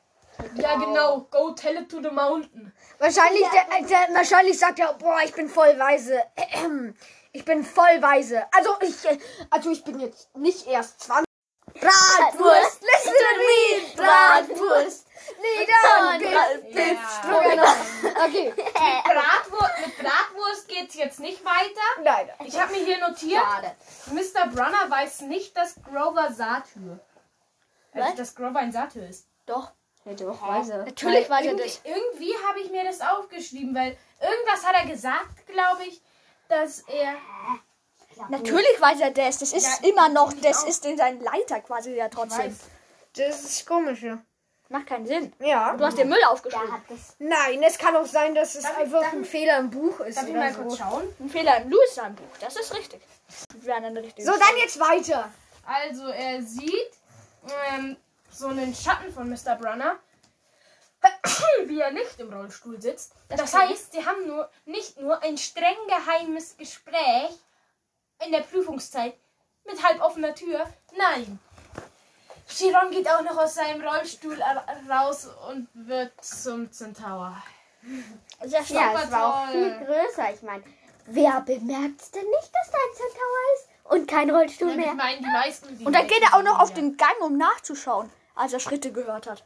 Ja, 0.56 0.78
genau. 0.78 1.28
Go 1.32 1.52
tell 1.52 1.78
it 1.78 1.90
to 1.90 2.02
the 2.02 2.10
mountain. 2.10 2.74
Wahrscheinlich, 2.98 3.46
der, 3.50 3.66
der, 3.88 4.16
wahrscheinlich 4.16 4.58
sagt 4.58 4.80
er, 4.80 4.94
boah, 4.94 5.20
ich 5.24 5.34
bin 5.34 5.48
voll 5.48 5.78
weise. 5.78 6.24
Ich 7.32 7.46
bin 7.46 7.64
voll 7.64 8.02
weise. 8.02 8.46
Also 8.54 8.76
ich, 8.82 9.06
äh, 9.06 9.18
also 9.50 9.70
ich 9.72 9.84
bin 9.84 10.00
jetzt 10.00 10.36
nicht 10.36 10.68
erst 10.68 11.02
20. 11.02 11.26
Bratwurst, 11.74 12.82
listen 12.82 13.14
to 13.14 13.38
me, 13.38 13.96
Bratwurst. 13.96 15.06
Lieder, 15.38 16.32
Ja. 16.32 17.76
Okay, 18.26 18.54
Bratwurst, 19.04 19.86
mit 19.86 19.98
Bratwurst 20.00 20.68
geht's 20.68 20.96
jetzt 20.96 21.20
nicht 21.20 21.46
weiter. 21.46 22.04
nein. 22.04 22.30
Ich 22.46 22.60
habe 22.60 22.74
mir 22.74 22.84
hier 22.84 22.98
notiert, 22.98 23.42
schade. 23.44 23.76
Mr. 24.08 24.48
Brunner 24.48 24.90
weiß 24.90 25.22
nicht, 25.22 25.56
dass 25.56 25.76
Grover 25.84 26.32
Satyr. 26.34 27.00
Also, 27.94 28.08
Was? 28.10 28.16
dass 28.16 28.36
Grover 28.36 28.60
ein 28.60 28.72
Satyr 28.72 29.08
ist. 29.08 29.28
Doch. 29.46 29.72
Ja, 30.06 30.14
doch, 30.14 30.42
weise. 30.42 30.78
Natürlich 30.86 31.30
weiß 31.30 31.46
er 31.46 31.56
das. 31.56 31.82
Irgendwie 31.84 32.34
habe 32.48 32.60
ich 32.62 32.72
mir 32.72 32.84
das 32.84 33.00
aufgeschrieben, 33.02 33.76
weil 33.76 33.96
irgendwas 34.20 34.66
hat 34.66 34.76
er 34.76 34.88
gesagt, 34.88 35.46
glaube 35.48 35.84
ich, 35.86 36.02
dass 36.50 36.80
er. 36.88 37.16
Natürlich 38.30 38.80
weiß 38.82 39.00
er 39.00 39.12
das. 39.12 39.38
Das 39.38 39.54
ist 39.54 39.82
Ja, 39.82 39.88
immer 39.90 40.10
noch, 40.10 40.34
ich 40.34 40.42
das 40.42 40.64
ist 40.64 40.86
in 40.86 40.98
sein 40.98 41.22
Leiter 41.22 41.62
quasi 41.62 41.94
ja 41.96 42.10
trotzdem. 42.10 42.58
Das 43.16 43.42
ist 43.44 43.66
komisch, 43.66 44.02
ja. 44.04 44.18
Macht 44.72 44.86
keinen 44.88 45.08
Sinn. 45.08 45.34
Ja. 45.40 45.76
Du 45.76 45.84
hast 45.86 45.98
den 45.98 46.10
Müll 46.10 46.24
aufgeschrieben. 46.28 46.70
Nein, 47.18 47.64
es 47.64 47.78
kann 47.78 47.96
auch 47.96 48.06
sein, 48.06 48.36
dass 48.36 48.54
es 48.56 48.64
Darf 48.64 48.74
ich- 48.74 48.78
einfach 48.80 49.02
darf 49.02 49.14
ein 49.14 49.24
ich- 49.24 49.30
Fehler 49.30 49.58
im 49.58 49.70
Buch 49.72 50.00
ist 50.02 50.18
Darf 50.18 50.28
ich 50.28 50.36
mal 50.36 50.54
so. 50.54 50.62
kurz 50.62 50.78
schauen? 50.78 51.04
Ein 51.20 51.30
Fehler 51.30 51.62
im 51.62 51.70
Louis 51.72 51.96
sein 51.96 52.14
Buch. 52.16 52.38
Das 52.40 52.56
ist 52.56 52.76
richtig. 52.76 53.02
Das 53.28 53.66
wäre 53.66 53.78
eine 53.78 54.00
richtige 54.04 54.28
So, 54.28 54.38
dann 54.38 54.58
jetzt 54.62 54.80
weiter. 54.80 55.32
Also 55.66 56.08
er 56.10 56.42
sieht 56.44 56.92
ähm, 57.72 57.98
so 58.32 58.48
einen 58.48 58.76
Schatten 58.76 59.12
von 59.12 59.28
Mr. 59.30 59.56
Brunner 59.56 59.98
wie 61.66 61.80
er 61.80 61.92
nicht 61.92 62.20
im 62.20 62.32
Rollstuhl 62.34 62.82
sitzt. 62.82 63.14
Das, 63.30 63.54
heißt, 63.54 63.92
sie 63.94 64.06
haben 64.06 64.28
nur 64.28 64.50
nicht 64.66 65.00
nur 65.00 65.22
ein 65.24 65.38
streng 65.38 65.78
geheimes 65.88 66.58
Gespräch 66.58 67.32
in 68.26 68.32
der 68.32 68.42
Prüfungszeit 68.42 69.16
mit 69.66 69.82
halb 69.84 70.02
offener 70.02 70.34
Tür. 70.36 70.66
Nein. 70.98 71.40
Chiron 72.48 72.90
geht 72.92 73.08
auch 73.10 73.22
noch 73.22 73.38
aus 73.38 73.56
seinem 73.56 73.86
Rollstuhl 73.86 74.42
ra- 74.42 74.66
raus 74.90 75.28
und 75.50 75.68
wird 75.74 76.12
zum 76.24 76.72
Zentaur. 76.72 77.36
Sehr 78.44 78.62
Ja, 78.64 78.94
es 79.04 79.12
war 79.12 79.26
auch 79.46 79.52
viel 79.52 79.72
größer. 79.86 80.34
Ich 80.34 80.42
meine, 80.42 80.64
wer 81.06 81.42
bemerkt 81.42 82.16
denn 82.16 82.26
nicht, 82.28 82.50
dass 82.54 82.72
da 82.72 82.78
ein 82.78 82.96
Centaur 82.96 83.38
ist? 83.56 83.68
Und 83.84 84.08
kein 84.08 84.30
Rollstuhl 84.30 84.70
Damit 84.70 84.86
mehr. 84.86 84.96
meinen 84.96 85.20
die 85.24 85.30
meisten. 85.30 85.78
Die 85.78 85.86
Und 85.86 85.94
dann 85.94 86.08
geht 86.08 86.22
er 86.22 86.36
auch 86.36 86.44
noch 86.44 86.60
auf 86.60 86.74
den 86.74 86.98
Gang, 86.98 87.20
um 87.22 87.38
nachzuschauen, 87.38 88.12
als 88.36 88.54
er 88.54 88.60
Schritte 88.60 88.92
gehört 88.92 89.28
hat. 89.28 89.44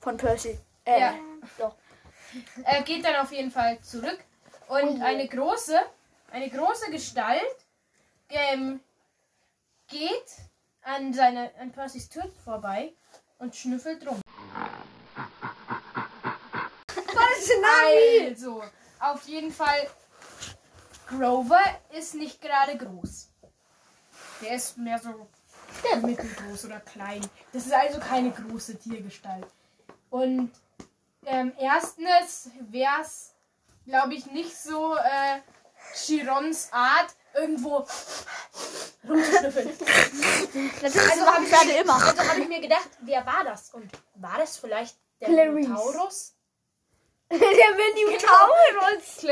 Von 0.00 0.16
Percy. 0.16 0.58
Äh, 0.84 1.00
Ja. 1.00 1.14
doch. 1.58 1.76
Er 2.64 2.82
geht 2.82 3.04
dann 3.04 3.16
auf 3.16 3.30
jeden 3.32 3.50
Fall 3.50 3.80
zurück 3.80 4.18
und 4.68 5.00
eine 5.02 5.28
große, 5.28 5.78
eine 6.32 6.50
große 6.50 6.90
Gestalt 6.90 7.56
ähm, 8.28 8.80
geht 9.88 10.26
an 10.82 11.12
seine 11.12 11.50
an 11.60 11.70
Percys 11.72 12.08
Tür 12.08 12.28
vorbei 12.44 12.92
und 13.38 13.54
schnüffelt 13.54 14.06
rum. 14.06 14.20
Also, 18.26 18.62
auf 19.00 19.22
jeden 19.28 19.52
Fall, 19.52 19.88
Grover 21.08 21.60
ist 21.92 22.14
nicht 22.14 22.40
gerade 22.40 22.76
groß. 22.76 23.28
Der 24.40 24.56
ist 24.56 24.76
mehr 24.78 24.98
so 24.98 25.28
mittelgroß 26.02 26.64
oder 26.66 26.80
klein. 26.80 27.20
Das 27.52 27.66
ist 27.66 27.72
also 27.72 28.00
keine 28.00 28.30
große 28.30 28.78
Tiergestalt. 28.78 29.46
Und 30.10 30.50
ähm, 31.26 31.52
erstens 31.58 32.50
wäre 32.70 33.02
es, 33.02 33.34
glaube 33.86 34.14
ich, 34.14 34.26
nicht 34.26 34.56
so 34.56 34.96
äh, 34.96 35.40
Chirons 35.94 36.68
Art, 36.72 37.14
irgendwo 37.34 37.86
rumzuschnüffeln. 39.08 39.72
Das 40.80 40.94
machen 40.94 41.46
Pferde 41.46 41.72
immer. 41.72 41.94
Also 41.94 42.28
habe 42.28 42.40
ich 42.40 42.48
mir 42.48 42.60
gedacht, 42.60 42.88
wer 43.00 43.26
war 43.26 43.44
das? 43.44 43.74
Und 43.74 43.90
war 44.14 44.38
das 44.38 44.56
vielleicht 44.56 44.96
der 45.20 45.28
Clarice. 45.28 45.54
Minotaurus? 45.54 46.30
Der 47.30 47.40
Minotaurus. 47.40 49.22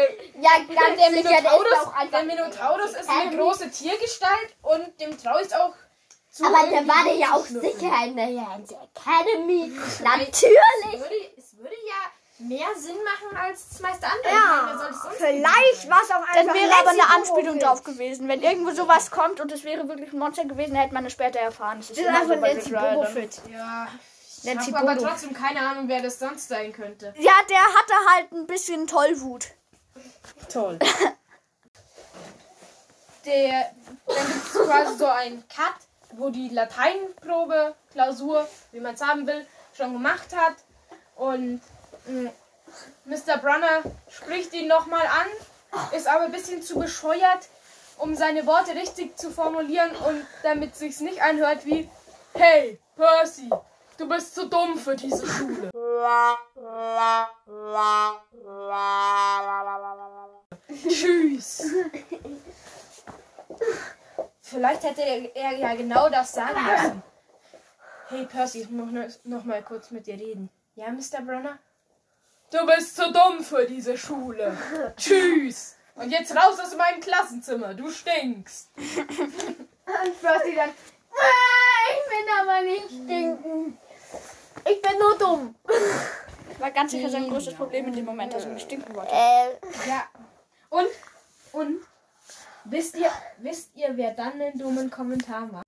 Ja, 0.41 0.51
ganz 0.75 0.99
Der 0.99 1.11
Minotaurus, 1.11 1.73
auch 1.85 1.95
einfach. 1.95 2.19
der 2.19 2.25
Minotaurus 2.25 2.91
ist 2.93 3.09
eine 3.09 3.37
große 3.37 3.71
Tiergestalt 3.71 4.57
und 4.63 4.99
dem 4.99 5.17
traue 5.17 5.43
ich 5.43 5.55
auch 5.55 5.75
zu. 6.31 6.45
Aber 6.45 6.69
der 6.69 6.89
war 6.89 7.05
der 7.05 7.15
ja 7.15 7.35
auch 7.35 7.45
sicher 7.45 8.07
in 8.07 8.17
der, 8.17 8.27
Academy. 8.27 9.71
Natürlich. 10.03 11.01
würde, 11.01 11.33
es 11.37 11.57
würde 11.57 11.77
ja 11.87 12.11
mehr 12.49 12.67
Sinn 12.77 12.97
machen 13.05 13.37
als 13.37 13.69
das 13.69 13.81
meiste 13.81 14.07
andere. 14.07 14.23
Meine, 14.25 14.37
Ja, 14.37 14.79
sonst 14.79 15.17
vielleicht 15.17 15.91
war 15.91 16.01
es 16.03 16.11
auch 16.11 16.27
Das 16.27 16.37
einfach 16.37 16.55
wäre 16.55 16.73
aber 16.81 16.91
eine 16.91 17.11
Anspielung 17.11 17.59
drauf 17.59 17.83
gewesen. 17.83 18.29
Wenn 18.29 18.43
irgendwo 18.43 18.71
sowas 18.73 19.11
kommt 19.11 19.41
und 19.41 19.51
es 19.53 19.65
wäre 19.65 19.89
wirklich 19.89 20.13
ein 20.13 20.19
Monster 20.19 20.45
gewesen, 20.45 20.75
hätte 20.75 20.95
man 20.95 21.07
es 21.07 21.13
später 21.13 21.41
erfahren. 21.41 21.79
Das 21.79 21.91
ist 21.91 21.99
Das 21.99 22.07
ist 22.07 22.21
einfach 22.21 22.41
Nancy. 22.41 22.71
Bobo 22.71 23.05
Fit. 23.05 23.41
Ja, 23.51 23.89
ich 24.43 24.59
habe 24.59 24.79
aber 24.79 24.99
trotzdem 24.99 25.33
keine 25.35 25.61
Ahnung, 25.61 25.89
wer 25.89 26.03
das 26.03 26.19
sonst 26.19 26.49
sein 26.49 26.73
könnte. 26.73 27.15
Ja, 27.19 27.33
der 27.49 27.59
hatte 27.59 27.95
halt 28.15 28.33
ein 28.33 28.47
bisschen 28.47 28.87
Tollwut. 28.87 29.49
Toll. 30.53 30.79
Der, 33.25 33.71
dann 34.07 34.27
gibt 34.27 34.47
es 34.47 34.53
quasi 34.53 34.97
so 34.99 35.07
einen 35.07 35.45
Cut, 35.49 35.75
wo 36.15 36.31
die 36.31 36.49
Lateinprobe, 36.49 37.77
Klausur, 37.93 38.49
wie 38.73 38.81
man 38.81 38.95
es 38.95 39.01
haben 39.01 39.27
will, 39.29 39.47
schon 39.77 39.93
gemacht 39.93 40.35
hat. 40.35 40.57
Und 41.15 41.61
Mr. 43.05 43.39
Brunner 43.39 43.83
spricht 44.09 44.53
ihn 44.55 44.69
nochmal 44.69 45.07
an, 45.07 45.91
ist 45.97 46.07
aber 46.07 46.25
ein 46.25 46.33
bisschen 46.33 46.63
zu 46.63 46.79
bescheuert, 46.79 47.49
um 47.99 48.15
seine 48.15 48.47
Worte 48.47 48.75
richtig 48.75 49.17
zu 49.17 49.31
formulieren 49.31 49.95
und 50.07 50.27
damit 50.43 50.75
sich's 50.77 51.01
nicht 51.01 51.23
anhört 51.23 51.65
wie 51.65 51.89
Hey, 52.35 52.79
Percy, 52.97 53.51
du 53.99 54.09
bist 54.09 54.35
zu 54.35 54.49
dumm 54.49 54.79
für 54.79 54.97
diese 54.97 55.27
Schule. 55.27 55.71
Tschüss. 60.89 61.63
Vielleicht 64.41 64.83
hätte 64.83 65.03
er, 65.35 65.53
ja 65.53 65.75
genau 65.75 66.09
das 66.09 66.33
sagen 66.33 66.59
müssen. 66.65 67.03
Hey 68.09 68.27
Percy, 68.27 68.63
ich 68.63 68.71
muss 68.71 69.21
noch 69.25 69.45
mal 69.45 69.63
kurz 69.63 69.91
mit 69.91 70.07
dir 70.07 70.15
reden. 70.15 70.49
Ja, 70.75 70.91
Mr. 70.91 71.21
Brunner? 71.25 71.59
Du 72.53 72.67
bist 72.67 72.95
zu 72.97 73.11
dumm 73.13 73.43
für 73.43 73.65
diese 73.65 73.97
Schule. 73.97 74.57
Tschüss. 74.97 75.77
Und 75.95 76.11
jetzt 76.11 76.35
raus 76.37 76.59
aus 76.61 76.77
meinem 76.77 77.01
Klassenzimmer. 77.01 77.75
Du 77.75 77.91
stinkst. 77.91 78.71
Und 78.77 80.21
Percy 80.23 80.55
dann. 80.55 80.71
"Ah, 80.71 81.91
Ich 81.91 82.09
bin 82.09 82.27
aber 82.41 82.61
nicht 82.63 82.87
stinken. 82.89 83.79
Ich 84.69 84.83
bin 84.83 84.99
nur 84.99 85.19
dumm. 85.19 85.55
War 86.59 86.71
ganz 86.71 86.93
sicher 86.93 87.09
sein 87.09 87.29
größtes 87.29 87.55
Problem 87.55 87.87
in 87.87 87.95
dem 87.95 88.05
Moment, 88.05 88.33
dass 88.35 88.45
er 88.45 88.53
nicht 88.53 88.65
stinken 88.67 88.95
wollte. 88.95 89.11
Äh, 89.13 89.89
Ja. 89.89 90.05
Und, 90.71 90.87
und, 91.53 91.81
wisst 92.65 92.97
ihr, 92.97 93.11
wisst 93.39 93.75
ihr, 93.77 93.97
wer 93.97 94.13
dann 94.13 94.41
einen 94.41 94.59
dummen 94.59 94.91
Kommentar 94.91 95.47
macht? 95.47 95.62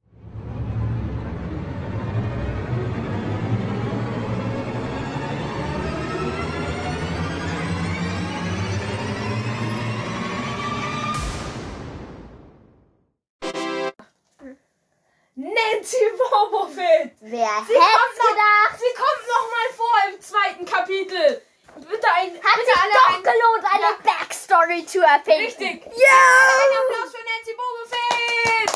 Wer 17.30 17.48
Sie 17.66 17.74
hätte 17.74 17.98
kommt 17.98 18.18
noch- 18.18 18.28
gedacht? 18.28 18.74
Sie 18.78 18.94
kommt 18.94 19.24
noch 19.28 19.46
mal 19.50 19.68
vor 19.76 19.96
im 20.10 20.20
zweiten 20.20 20.64
Kapitel. 20.66 21.42
Bitte 21.76 22.06
ein, 22.14 22.34
Hat 22.42 22.54
bitte 22.54 22.66
sich 22.66 22.76
alle 22.82 22.92
doch 22.92 23.08
ein, 23.16 23.22
gelohnt, 23.22 23.64
eine 23.68 23.82
Ja. 23.82 23.96
Backstory 24.04 24.86
zu 24.86 25.00
erfinden. 25.00 25.44
richtig. 25.44 25.82
Ein 25.86 26.78
Applaus 26.78 27.10
für 27.10 27.24
Nancy 27.24 27.54
Bobofit. 27.58 28.70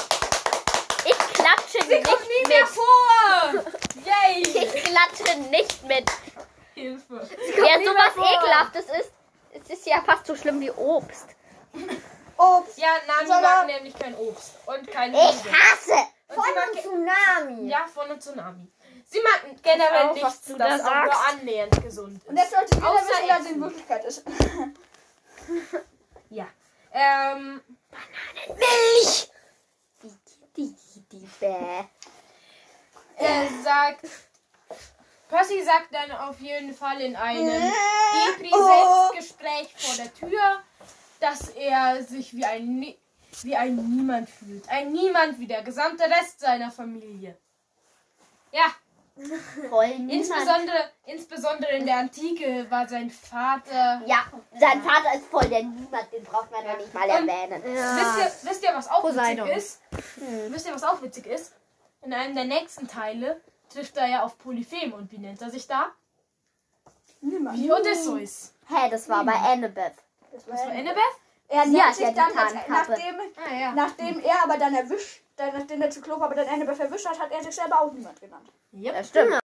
Ich 1.04 1.18
klatsche 1.34 1.78
Sie 1.86 1.94
nicht 1.94 2.06
kommt 2.06 2.22
nie 2.28 2.38
mit. 2.40 2.48
mehr 2.48 2.66
vor. 2.66 3.64
Yay. 4.04 4.42
Ich 4.42 4.84
klatsche 4.84 5.38
nicht 5.38 5.82
mit. 5.84 6.10
Hilfe. 6.74 7.28
Wer 7.54 7.78
nie 7.78 7.84
sowas. 7.86 8.12
Ekelhaftes 8.16 8.84
ist, 9.00 9.12
es 9.52 9.70
ist 9.78 9.86
ja 9.86 10.02
fast 10.04 10.26
so 10.26 10.34
schlimm 10.36 10.60
wie 10.60 10.70
Obst. 10.72 11.26
Obst. 12.36 12.78
Ja, 12.78 12.88
Nani 13.06 13.26
Sondern- 13.28 13.42
mag 13.42 13.66
nämlich 13.66 13.96
kein 13.98 14.14
Obst 14.16 14.52
und 14.66 14.90
kein 14.90 15.14
Ich 15.14 15.20
Gemüse. 15.42 15.52
hasse. 15.52 16.06
Von 16.38 16.62
einem 16.62 16.74
Tsunami. 16.82 17.68
ja, 17.68 17.86
von 17.86 18.04
einem 18.04 18.20
Tsunami. 18.20 18.66
Sie 19.10 19.20
mag 19.22 19.40
generell 19.62 20.08
Auch, 20.08 20.14
nichts, 20.14 20.40
das 20.46 20.56
da 20.58 20.66
auch 20.76 21.04
nur 21.04 21.26
annähernd 21.28 21.82
gesund 21.82 22.16
ist. 22.18 22.26
Und 22.28 22.36
jetzt 22.36 22.50
solltet 22.50 22.76
ihr 22.76 22.86
Außer 22.88 23.02
wissen, 23.02 23.28
was 23.28 23.40
Essen. 23.40 23.54
in 23.54 23.60
Wirklichkeit 23.60 24.04
ist. 24.04 24.22
Ja. 26.30 26.46
Ähm, 26.92 27.62
Milch. 28.48 29.30
Die, 30.02 30.12
die, 30.56 30.74
die, 30.94 31.00
die, 31.10 31.28
bäh. 31.40 31.84
er 33.16 33.48
sagt. 33.64 34.04
Percy 35.30 35.62
sagt 35.62 35.94
dann 35.94 36.10
auf 36.12 36.38
jeden 36.40 36.74
Fall 36.74 37.00
in 37.00 37.16
einem 37.16 37.46
Depri-Selbstgespräch 37.48 39.74
vor 39.76 39.96
der 39.96 40.12
Tür, 40.14 40.62
dass 41.20 41.48
er 41.50 42.02
sich 42.02 42.34
wie 42.34 42.44
ein, 42.44 42.94
wie 43.44 43.56
ein 43.56 43.76
Niemand 43.76 44.28
fühlt. 44.30 44.68
Ein 44.68 44.92
Niemand 44.92 45.38
wie 45.38 45.46
der 45.46 45.62
gesamte 45.62 46.04
Rest 46.04 46.40
seiner 46.40 46.70
Familie. 46.70 47.36
Ja, 48.52 48.64
Voll 49.68 49.88
niemand. 49.88 50.12
insbesondere, 50.12 50.90
insbesondere 51.06 51.72
in 51.76 51.86
der 51.86 51.96
Antike 51.98 52.66
war 52.70 52.88
sein 52.88 53.10
Vater. 53.10 54.00
Ja, 54.06 54.26
sein 54.56 54.80
Vater 54.82 55.14
ist 55.16 55.26
voll 55.26 55.48
der 55.48 55.64
Niemand, 55.64 56.12
den 56.12 56.22
braucht 56.22 56.50
man 56.52 56.64
ja 56.64 56.76
nicht 56.76 56.94
mal 56.94 57.02
Und- 57.02 57.28
erwähnen. 57.28 57.62
Wisst, 57.64 58.44
ihr, 58.44 58.50
wisst 58.50 58.62
ihr, 58.62 58.70
was 58.74 58.88
auch 58.88 59.00
Poseidon. 59.00 59.48
witzig 59.48 59.56
ist? 59.58 59.80
Wisst 60.52 60.66
ihr, 60.68 60.74
was 60.74 60.84
auch 60.84 61.02
witzig 61.02 61.26
ist? 61.26 61.52
In 62.02 62.14
einem 62.14 62.34
der 62.36 62.44
nächsten 62.44 62.86
Teile 62.86 63.40
trifft 63.70 63.96
er 63.96 64.06
ja 64.06 64.22
auf 64.22 64.38
Polyphem 64.38 64.92
und 64.92 65.10
wie 65.10 65.18
nennt 65.18 65.42
er 65.42 65.50
sich 65.50 65.66
da? 65.66 65.86
Niemand. 67.20 67.58
Wie 67.58 67.72
Odysseus. 67.72 68.52
Hä, 68.68 68.88
das 68.88 69.08
war 69.08 69.24
bei 69.24 69.32
Annabeth. 69.34 69.94
Das 70.32 70.46
war 70.46 70.60
Annabeth? 70.70 71.02
Er 71.50 71.64
Sie 71.64 71.70
nennt 71.70 71.84
hat 71.86 71.94
sich 71.94 72.04
ja 72.04 72.10
dann, 72.12 72.36
als, 72.36 72.52
nachdem, 72.68 73.14
Ah 73.36 73.54
ja. 73.58 73.72
nachdem 73.72 74.20
er 74.20 74.44
aber 74.44 74.58
dann 74.58 74.74
erwischt, 74.74 75.22
dann, 75.36 75.54
nachdem 75.56 75.80
der 75.80 75.90
Zyklop 75.90 76.20
aber 76.20 76.34
dann 76.34 76.46
Annabeth 76.48 76.76
verwischt 76.76 77.06
hat, 77.08 77.18
hat 77.18 77.30
er 77.32 77.42
sich 77.42 77.54
selber 77.54 77.80
auch 77.80 77.92
niemand 77.92 78.20
genannt. 78.20 78.50
Yep. 78.72 78.94
Das 78.94 79.08
stimmt. 79.08 79.38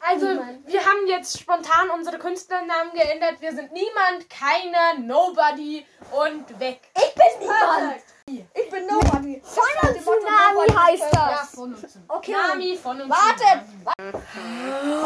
Also, 0.00 0.26
wir 0.26 0.84
haben 0.84 1.06
jetzt 1.06 1.38
spontan 1.40 1.90
unsere 1.90 2.18
Künstlernamen 2.18 2.92
geändert. 2.92 3.40
Wir 3.40 3.52
sind 3.52 3.72
niemand, 3.72 4.28
keiner, 4.28 4.98
nobody 4.98 5.86
und 6.10 6.60
weg. 6.60 6.80
Ich 6.94 7.14
bin 7.14 7.40
niemand. 7.48 8.02
Ich 8.26 8.68
bin 8.70 8.86
Nobody. 8.86 9.42
Final 9.42 9.98
Tsunami 9.98 10.68
heißt 10.70 11.14
Ja, 11.14 11.30
das. 11.40 11.50
von 11.54 11.72
uns. 11.74 11.98
Okay. 12.08 12.32
Nami 12.32 12.76
von 12.76 13.00
uns. 13.00 13.10
Warte. 13.10 13.64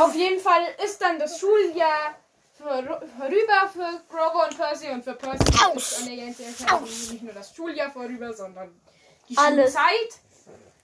Auf 0.01 0.15
jeden 0.17 0.41
Fall 0.41 0.62
ist 0.85 1.01
dann 1.01 1.21
das 1.21 1.39
Schuljahr 1.39 2.17
vorüber 2.62 3.71
für 3.73 4.02
Grover 4.09 4.47
und 4.49 4.57
Percy 4.57 4.88
und 4.90 5.02
für 5.04 5.14
Percy 5.14 5.45
ist 5.76 5.99
an 6.00 6.07
der 6.07 6.16
ganzen 6.25 6.57
Zeit 6.57 6.81
nicht 6.83 7.23
nur 7.23 7.33
das 7.33 7.54
Schuljahr 7.54 7.90
vorüber, 7.90 8.33
sondern 8.33 8.81
die 9.28 9.37
Alles. 9.37 9.73
Schulzeit. 9.73 10.21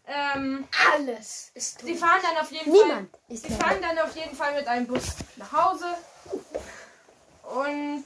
Ähm, 0.07 0.67
Alles 0.95 1.51
ist 1.55 1.81
sie 1.83 1.95
fahren 1.95 2.21
dann 2.23 2.39
auf 2.43 2.51
jeden 2.51 2.73
Niemand 2.73 3.11
Fall. 3.11 3.21
ist 3.29 3.45
Sie 3.47 3.53
fahren 3.55 3.77
dann 3.83 3.99
auf 3.99 4.17
jeden 4.17 4.35
Fall 4.35 4.55
mit 4.55 4.67
einem 4.67 4.87
Bus 4.87 5.05
nach 5.37 5.53
Hause 5.53 5.87
und 7.43 8.05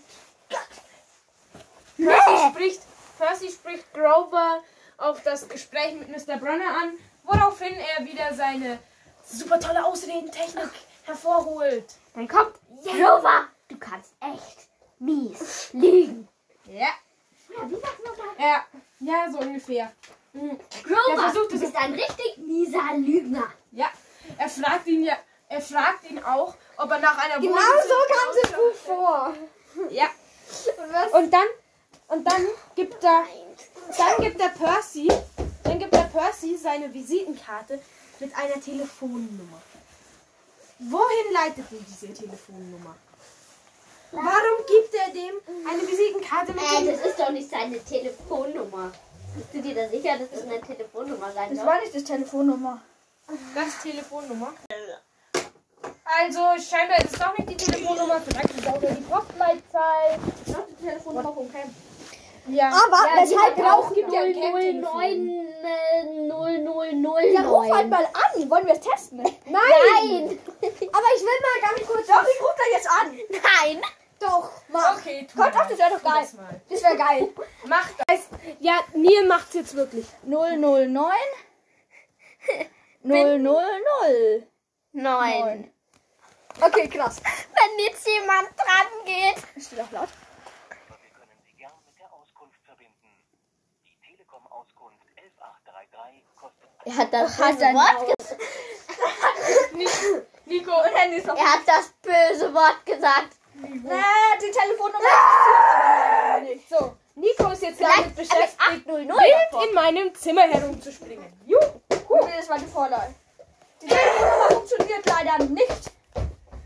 Percy 1.96 2.50
spricht, 2.50 2.80
Percy 3.18 3.50
spricht 3.50 3.92
Grover 3.94 4.62
auf 4.98 5.22
das 5.22 5.48
Gespräch 5.48 5.94
mit 5.94 6.08
Mr. 6.08 6.38
Bronner 6.38 6.76
an, 6.82 6.94
woraufhin 7.22 7.74
er 7.74 8.04
wieder 8.04 8.34
seine 8.34 8.80
super 9.24 9.60
tolle 9.60 9.84
Ausredentechnik 9.84 10.70
hervorholt. 11.04 11.84
Dann 12.14 12.26
kommt 12.26 12.54
Grover. 12.82 13.46
Du 13.82 13.90
kannst 13.90 14.12
echt 14.20 14.68
mies 14.98 15.70
lügen. 15.72 16.28
Ja. 16.66 16.88
Ja, 18.38 18.64
ja, 19.00 19.30
so 19.30 19.38
ungefähr. 19.38 19.92
Mhm. 20.32 20.58
Der 20.58 20.82
Grover, 20.82 21.22
versucht 21.30 21.50
du 21.50 21.54
es- 21.56 21.60
bist 21.62 21.76
ein 21.76 21.92
richtig 21.92 22.38
mieser 22.38 22.94
Lügner. 22.96 23.52
Ja, 23.72 23.86
er 24.38 24.48
fragt 24.48 24.86
ihn 24.86 25.02
ja, 25.04 25.16
er 25.48 25.60
fragt 25.60 26.08
ihn 26.10 26.22
auch, 26.22 26.54
ob 26.78 26.90
er 26.90 26.98
nach 27.00 27.18
einer 27.18 27.40
Genau 27.40 27.54
Wohnung- 27.54 27.88
so 27.88 28.14
kam 28.14 28.28
es 28.30 28.50
im 28.50 28.56
Buch 28.56 28.74
vor. 28.74 29.34
Ja. 29.90 30.06
Und 31.18 31.30
dann 31.32 31.46
und 32.08 32.24
dann 32.30 32.46
gibt 32.76 33.02
er 33.04 33.24
dann 33.98 34.16
gibt 34.24 34.40
der 34.40 34.48
Percy, 34.48 35.08
dann 35.64 35.78
gibt 35.78 35.92
der 35.94 36.08
Percy 36.12 36.56
seine 36.56 36.92
Visitenkarte 36.94 37.80
mit 38.20 38.34
einer 38.36 38.60
Telefonnummer. 38.60 39.60
Wohin 40.78 41.32
leitet 41.32 41.70
ihn 41.72 41.84
diese 41.88 42.12
Telefonnummer? 42.12 42.96
Warum 44.12 44.66
gibt 44.66 44.94
er 44.94 45.10
dem 45.12 45.34
eine 45.68 45.82
Visitenkarte 45.88 46.52
mit 46.52 46.62
Äh, 46.62 46.92
das 46.92 47.06
ist 47.06 47.18
doch 47.18 47.30
nicht 47.30 47.50
seine 47.50 47.82
Telefonnummer. 47.82 48.92
Bist 49.34 49.48
du 49.54 49.62
dir 49.62 49.74
da 49.74 49.88
sicher, 49.88 50.18
dass 50.18 50.30
das 50.30 50.42
eine 50.42 50.60
Telefonnummer 50.60 51.32
sein 51.32 51.48
Das 51.48 51.58
soll? 51.58 51.66
war 51.66 51.80
nicht 51.80 51.94
das 51.94 52.04
Telefonnummer. 52.04 52.82
Das 53.54 53.82
Telefonnummer. 53.82 54.52
Also 56.04 56.40
scheinbar 56.62 56.98
ist 56.98 57.14
es 57.14 57.18
doch 57.18 57.36
nicht 57.38 57.48
die 57.50 57.56
Telefonnummer, 57.56 58.20
vielleicht 58.20 58.50
ist 58.50 58.60
es 58.60 58.66
auch 58.66 58.78
die 58.78 59.02
Postleitzahl. 59.02 60.18
Das 60.46 60.54
war 60.56 60.66
die 60.68 60.84
Telefonnummer 60.84 61.32
vom 61.32 61.50
Camp. 61.50 61.72
Ja. 62.48 62.68
Aber 62.68 63.06
ja, 63.06 63.22
weshalb 63.22 63.56
brauchen 63.56 63.94
gibt 63.94 64.12
ja 64.12 64.20
ein 64.22 64.34
Camp-Telefon. 64.34 64.82
009 64.82 65.46
äh, 65.62 66.92
0009. 66.98 67.32
Ja, 67.32 67.40
ruf 67.48 67.70
halt 67.72 67.88
mal 67.88 68.04
an. 68.04 68.50
Wollen 68.50 68.66
wir 68.66 68.74
es 68.74 68.80
testen? 68.80 69.18
Nein. 69.18 69.32
Nein! 69.46 70.38
Aber 70.60 71.08
ich 71.16 71.22
will 71.22 71.38
mal 71.40 71.70
ganz 71.70 71.86
kurz. 71.88 72.06
Doch, 72.08 72.22
ich 72.22 72.40
rufe 72.42 72.54
da 72.58 72.76
jetzt 72.76 72.90
an. 72.90 73.16
Nein! 73.30 73.82
Doch, 74.22 74.50
mach. 74.68 74.98
Okay, 74.98 75.26
tu 75.30 75.36
Kommt 75.36 75.54
mal. 75.54 75.62
auf, 75.62 75.68
das 75.68 75.78
wäre 75.78 75.90
doch 75.90 75.98
Tu 76.00 76.04
geil. 76.04 76.20
das 76.22 76.32
mal. 76.34 76.60
Das 76.68 76.82
wäre 76.82 76.96
geil. 76.96 77.28
Macht 77.64 77.94
das. 78.06 78.20
Ja, 78.60 78.80
Neil 78.94 79.26
macht's 79.26 79.54
jetzt 79.54 79.74
wirklich. 79.74 80.06
009 80.22 80.92
000 83.02 84.46
Nein. 84.92 85.72
Okay, 86.60 86.88
krass. 86.88 87.16
Wenn 87.24 87.84
jetzt 87.86 88.06
jemand 88.06 88.48
dran 88.56 89.04
geht. 89.04 89.42
Das 89.54 89.66
steht 89.66 89.80
auch 89.80 89.90
laut. 89.90 90.08
Aber 90.88 90.98
wir 91.02 91.10
können 91.10 91.38
Sie 91.44 91.54
gern 91.56 91.72
mit 91.86 91.98
der 91.98 92.12
Auskunft 92.12 92.60
verbinden. 92.64 92.92
Die 93.86 93.96
Telekom-Auskunft 94.06 95.00
11833 95.16 96.22
kostet 96.36 96.68
Er 96.84 96.96
hat 96.96 97.12
das 97.12 97.36
böse 97.36 97.74
Wort 97.74 98.18
gesagt. 98.18 98.40
Nico. 100.44 100.70
Er 100.72 101.52
hat 101.52 101.66
das 101.66 101.92
böse 102.02 102.52
Wort 102.54 102.84
gesagt. 102.86 103.36
Äh, 103.54 104.38
die 104.40 104.50
Telefonnummer 104.50 104.98
aber 104.98 106.34
leider 106.34 106.40
nicht. 106.54 106.68
so. 106.68 106.96
Nico 107.14 107.50
ist 107.52 107.62
jetzt 107.62 107.76
Vielleicht 107.76 107.96
damit 107.98 108.16
mit 108.16 108.28
beschäftigt, 108.28 108.60
800 108.88 109.16
wild 109.16 109.68
in 109.68 109.74
meinem 109.74 110.14
Zimmer 110.14 110.42
herumzuspringen. 110.42 111.26
Juhu. 111.46 111.60
Nee, 111.90 112.32
das 112.38 112.48
war 112.48 112.58
die 112.58 112.66
Vorlage. 112.66 113.14
Die 113.82 113.86
Telefonnummer 113.86 114.48
funktioniert 114.50 115.06
leider 115.06 115.44
nicht. 115.44 115.90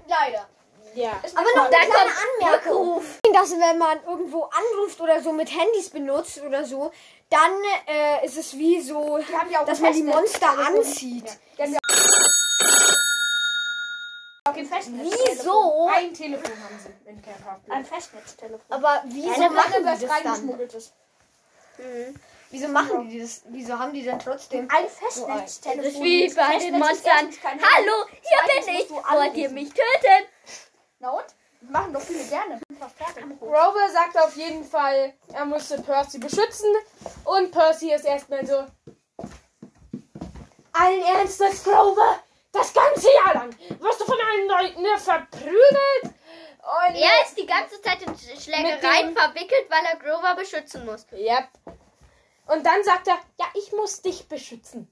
Leider. 0.06 0.46
Ja. 0.94 1.20
Ist 1.22 1.36
Aber 1.36 1.46
noch 1.56 1.64
eine 1.66 1.76
kleine 1.90 2.10
Anmerkung. 2.50 2.88
Rückruf. 2.94 3.18
Dass 3.32 3.50
wenn 3.50 3.78
man 3.78 3.98
irgendwo 4.06 4.44
anruft 4.44 5.00
oder 5.00 5.20
so 5.20 5.32
mit 5.32 5.50
Handys 5.50 5.90
benutzt 5.90 6.40
oder 6.42 6.64
so, 6.64 6.90
dann 7.28 7.52
äh, 7.86 8.24
ist 8.24 8.38
es 8.38 8.56
wie 8.56 8.80
so, 8.80 9.18
dass 9.66 9.80
man 9.80 9.92
die 9.92 10.04
Monster 10.04 10.54
Telefon. 10.54 10.76
anzieht. 10.76 11.38
Ja. 11.58 11.66
Wieso? 14.92 15.88
Ein 15.88 16.14
Telefon 16.14 16.50
haben 16.50 16.78
sie 16.78 17.10
in 17.10 17.22
Camp 17.22 17.44
Half-Blood. 17.44 17.76
Ein 17.76 17.84
Festnetztelefon. 17.84 18.60
Aber 18.68 19.02
wieso 19.06 19.32
Eine 19.32 19.50
machen 19.50 19.72
die 19.78 19.84
was 19.84 20.00
das 20.00 20.22
dann? 20.22 20.60
ist. 20.60 20.92
Wieso 22.50 22.68
machen 22.68 23.08
die 23.08 23.20
das? 23.20 23.42
Wieso 23.48 23.78
haben 23.78 23.92
die 23.92 24.02
denn 24.02 24.18
trotzdem? 24.18 24.68
Ein 24.70 24.88
Festnetztelefon. 24.88 25.84
Das 25.84 25.92
ist 25.92 26.02
wie 26.02 26.28
bei 26.28 26.42
Festnetz 26.44 26.62
den 26.64 26.78
Monstern. 26.78 27.30
Hallo, 27.42 28.06
hier 28.22 28.62
bin 28.64 28.74
ich. 28.74 28.90
Wollt 28.90 29.34
ihr 29.36 29.50
mich 29.50 29.68
töten? 29.70 30.26
Na 31.00 31.10
und? 31.10 31.26
Das 31.60 31.70
machen 31.70 31.92
doch 31.92 32.00
viele 32.02 32.24
gerne. 32.24 32.60
Grover 33.40 33.90
sagt 33.90 34.18
auf 34.18 34.36
jeden 34.36 34.64
Fall, 34.64 35.14
er 35.32 35.44
musste 35.44 35.80
Percy 35.80 36.18
beschützen. 36.18 36.70
Und 37.24 37.50
Percy 37.50 37.92
ist 37.92 38.04
erstmal 38.04 38.46
so. 38.46 38.64
Allen 40.72 41.02
Ernstes, 41.02 41.64
Grover! 41.64 42.20
Das 42.56 42.72
ganze 42.72 43.08
Jahr 43.12 43.34
lang 43.34 43.50
wirst 43.80 44.00
du 44.00 44.04
von 44.04 44.16
allen 44.20 44.48
Leuten 44.48 44.82
nur 44.82 44.98
verprügelt. 44.98 46.04
Und 46.04 46.94
Er 46.96 47.22
ist 47.24 47.36
die 47.38 47.46
ganze 47.46 47.80
Zeit 47.80 48.02
in 48.02 48.16
Schlägereien 48.18 49.16
verwickelt, 49.16 49.66
weil 49.68 49.84
er 49.84 49.96
Grover 49.98 50.34
beschützen 50.34 50.84
muss. 50.84 51.06
Yep. 51.12 51.48
Und 52.46 52.64
dann 52.66 52.82
sagt 52.84 53.08
er, 53.08 53.18
ja, 53.38 53.46
ich 53.54 53.72
muss 53.72 54.02
dich 54.02 54.28
beschützen. 54.28 54.90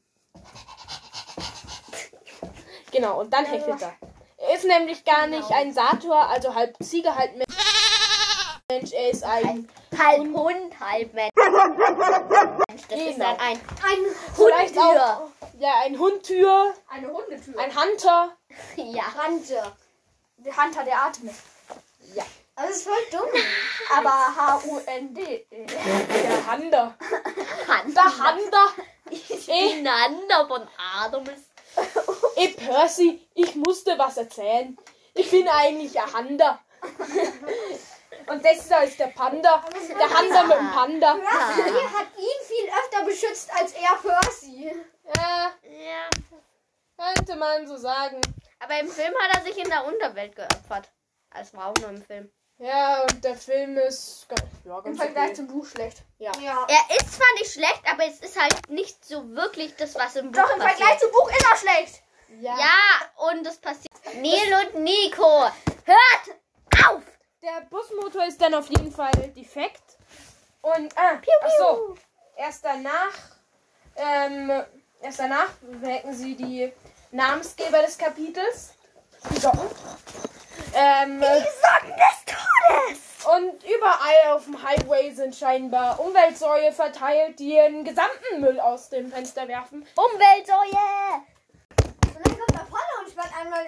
Genau, 2.93 3.21
und 3.21 3.33
dann 3.33 3.45
hechelt 3.45 3.81
er. 3.83 3.95
Er 4.39 4.55
ist 4.55 4.65
nämlich 4.65 5.05
gar 5.05 5.27
nicht 5.27 5.51
ein 5.51 5.73
Sator, 5.73 6.29
also 6.29 6.55
halb 6.55 6.77
Ziege, 6.83 7.15
halb 7.15 7.33
Mensch. 7.37 8.93
Er 8.93 9.11
ist 9.11 9.25
ein, 9.25 9.69
Halb 9.99 10.21
Hund, 10.35 10.81
halb 10.81 11.13
Mensch. 11.15 11.31
Das 11.37 12.75
ist 12.75 12.89
Genau. 12.89 13.25
dann 13.25 13.39
ein 13.41 13.61
Ein 13.83 13.99
vielleicht 14.35 14.77
Hundtür. 14.77 15.03
auch, 15.07 15.29
ja, 15.59 15.81
ein 15.85 15.99
Hundtür, 15.99 16.75
Eine 16.89 17.09
Hundetür. 17.13 17.59
ein 17.59 17.71
Hunter. 17.75 18.37
Ja. 18.77 19.05
Hunter. 19.27 19.77
Der 20.39 20.57
Hunter, 20.57 20.85
der 20.85 21.03
atmet. 21.03 21.35
Ja, 22.15 22.25
Das 22.57 22.71
ist 22.71 22.85
voll 22.85 22.95
dumm. 23.11 23.29
Aber 23.97 24.11
H-U-N-D. 24.37 25.47
der 25.51 26.53
Hunter. 26.53 26.95
Hand. 27.69 27.97
Der 27.97 28.05
Hunter. 28.05 28.67
Die 29.11 29.83
Nanda 29.83 30.47
von 30.47 30.67
Adam. 30.99 31.25
Ey, 32.37 32.49
Percy, 32.49 33.27
ich 33.35 33.55
musste 33.57 33.99
was 33.99 34.17
erzählen. 34.17 34.77
Ich 35.15 35.31
bin 35.31 35.49
eigentlich 35.49 35.99
ein 36.01 36.13
Hunter. 36.15 36.61
Und 38.27 38.45
das 38.45 38.69
da 38.69 38.79
ist 38.81 38.99
der 38.99 39.07
Panda. 39.09 39.65
Der 39.89 40.19
Hunter 40.19 40.45
mit 40.45 40.57
dem 40.59 40.71
Panda. 40.73 41.15
Percy 41.15 41.71
hat 41.97 42.07
ihn 42.19 42.47
viel 42.47 42.69
öfter 42.69 43.05
beschützt 43.05 43.51
als 43.55 43.73
er 43.73 43.97
Percy. 44.03 44.73
Ja, 45.05 45.53
Ja. 45.63 46.11
könnte 46.97 47.37
man 47.37 47.67
so 47.67 47.77
sagen. 47.77 48.21
Aber 48.61 48.79
im 48.81 48.89
Film 48.89 49.15
hat 49.23 49.37
er 49.37 49.43
sich 49.43 49.59
in 49.59 49.69
der 49.69 49.85
Unterwelt 49.85 50.35
geopfert. 50.37 50.91
Das 51.31 51.53
war 51.55 51.67
auch 51.69 51.75
nur 51.81 51.91
im 51.91 52.03
Film. 52.03 52.31
Ja, 52.59 53.03
und 53.03 53.25
der 53.25 53.35
Film 53.35 53.77
ist 53.79 54.27
ganz, 54.29 54.43
ja, 54.65 54.79
Im 54.79 54.85
ganz 54.85 54.99
Vergleich 54.99 55.25
okay. 55.27 55.35
zum 55.35 55.49
Buch 55.49 55.67
schlecht. 55.67 56.03
Ja. 56.19 56.31
Er 56.41 56.97
ist 56.97 57.13
zwar 57.15 57.27
nicht 57.39 57.53
schlecht, 57.53 57.83
aber 57.91 58.07
es 58.07 58.21
ist 58.21 58.41
halt 58.41 58.71
nicht 58.71 59.05
so 59.05 59.29
wirklich 59.35 59.75
das, 59.77 59.97
was 59.97 60.15
im 60.17 60.31
Buch 60.31 60.41
Doch, 60.41 60.51
im 60.55 60.61
passiert. 60.61 60.79
Vergleich 60.79 61.01
zum 61.01 61.11
Buch 61.11 61.31
ist 61.31 61.45
er 61.51 61.57
schlecht. 61.57 62.03
Ja. 62.41 62.57
Ja, 62.57 63.29
und 63.31 63.47
es 63.47 63.59
passiert. 63.59 63.93
Neil 64.15 64.67
und 64.73 64.83
Nico, 64.85 65.43
hört 65.85 66.87
auf! 66.89 67.03
Der 67.43 67.61
Busmotor 67.69 68.25
ist 68.27 68.41
dann 68.41 68.55
auf 68.55 68.69
jeden 68.71 68.93
Fall 68.93 69.13
defekt. 69.37 69.99
Und, 70.63 70.97
ah, 70.97 71.21
ach 71.43 71.51
so. 71.59 71.95
Erst 72.37 72.65
danach, 72.65 73.13
ähm, 73.97 74.65
erst 75.05 75.19
danach 75.19 75.51
wecken 75.63 76.15
sie 76.15 76.35
die 76.35 76.73
Namensgeber 77.11 77.83
des 77.83 77.99
Kapitels. 77.99 78.75
Die 79.31 79.41
Socken. 79.41 79.69
Ähm, 80.75 81.21
Socken 81.21 81.95
des 81.97 82.25
Todes! 82.27 83.01
und 83.25 83.65
überall 83.65 84.33
auf 84.35 84.45
dem 84.45 84.63
Highway 84.63 85.11
sind 85.13 85.35
scheinbar 85.35 85.99
Umweltsäue 86.01 86.73
verteilt, 86.73 87.39
die 87.39 87.55
ihren 87.55 87.85
gesamten 87.85 88.41
Müll 88.41 88.61
aus 88.61 88.89
dem 88.91 89.11
Fenster 89.11 89.49
werfen. 89.49 89.87
Umweltsäue! 89.95 91.25
Und 92.17 92.27
dann 92.27 92.39
kommt 92.39 92.51
der 92.51 92.61
Apollo 92.63 93.01
und 93.03 93.11
sperrt 93.11 93.31
einmal 93.41 93.67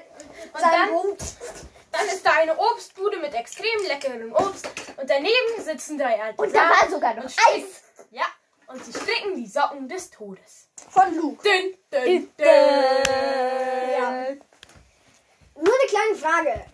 Und 0.52 0.62
dann-. 0.62 1.66
Dann 1.92 2.06
ist 2.08 2.26
da 2.26 2.32
eine 2.32 2.58
Obstbude 2.58 3.16
mit 3.18 3.32
extrem 3.32 3.86
leckerem 3.86 4.34
Obst 4.34 4.68
und 4.98 5.08
daneben 5.08 5.62
sitzen 5.64 5.96
drei 5.96 6.20
alte 6.22 6.42
Und 6.42 6.54
da 6.54 6.68
war 6.68 6.90
sogar 6.90 7.14
noch. 7.14 7.24
Eis! 7.24 7.85
Ja, 8.66 8.72
und 8.72 8.84
sie 8.84 8.92
stricken 8.92 9.36
die 9.36 9.46
Socken 9.46 9.88
des 9.88 10.10
Todes. 10.10 10.68
Von 10.90 11.14
Luke. 11.16 11.42
Dün, 11.42 11.76
dün, 11.92 12.32
dün. 12.38 12.46
Ja. 12.46 14.10
Nur 15.54 15.74
eine 15.74 15.88
kleine 15.88 16.14
Frage. 16.14 16.66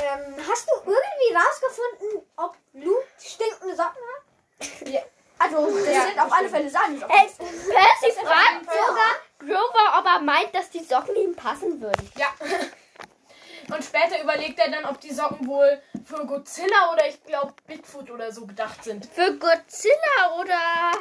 Ähm, 0.00 0.34
hast 0.48 0.68
du 0.68 0.90
irgendwie 0.90 1.34
rausgefunden, 1.34 2.30
ob 2.36 2.56
Luke 2.72 3.06
stinkende 3.18 3.74
Socken 3.74 4.02
hat? 4.14 5.04
Also, 5.40 5.66
das 5.66 5.84
sind 5.84 6.18
auf 6.18 6.32
alle 6.32 6.48
Fälle 6.48 6.70
seine 6.70 6.98
Socken. 6.98 7.16
Äh, 7.16 7.26
Percy 7.26 8.12
fragt 8.20 8.64
sogar 8.64 9.16
Grover, 9.38 9.98
ob 9.98 10.06
er 10.06 10.20
meint, 10.20 10.54
dass 10.54 10.70
die 10.70 10.82
Socken 10.82 11.16
ihm 11.16 11.34
passen 11.34 11.80
würden. 11.80 12.12
Ja. 12.16 12.28
Und 13.74 13.84
später 13.84 14.22
überlegt 14.22 14.58
er 14.58 14.70
dann, 14.70 14.86
ob 14.86 15.00
die 15.00 15.12
Socken 15.12 15.46
wohl 15.46 15.82
für 16.04 16.26
Godzilla 16.26 16.92
oder 16.92 17.06
ich 17.06 17.22
glaube 17.24 17.52
Bigfoot 17.66 18.10
oder 18.10 18.32
so 18.32 18.46
gedacht 18.46 18.82
sind. 18.82 19.04
Für 19.06 19.36
Godzilla 19.36 20.40
oder 20.40 20.92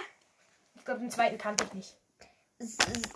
glaube, 0.88 1.02
den 1.02 1.12
zweiten 1.12 1.38
kannte 1.38 1.66
ich 1.66 1.74
nicht. 1.74 1.96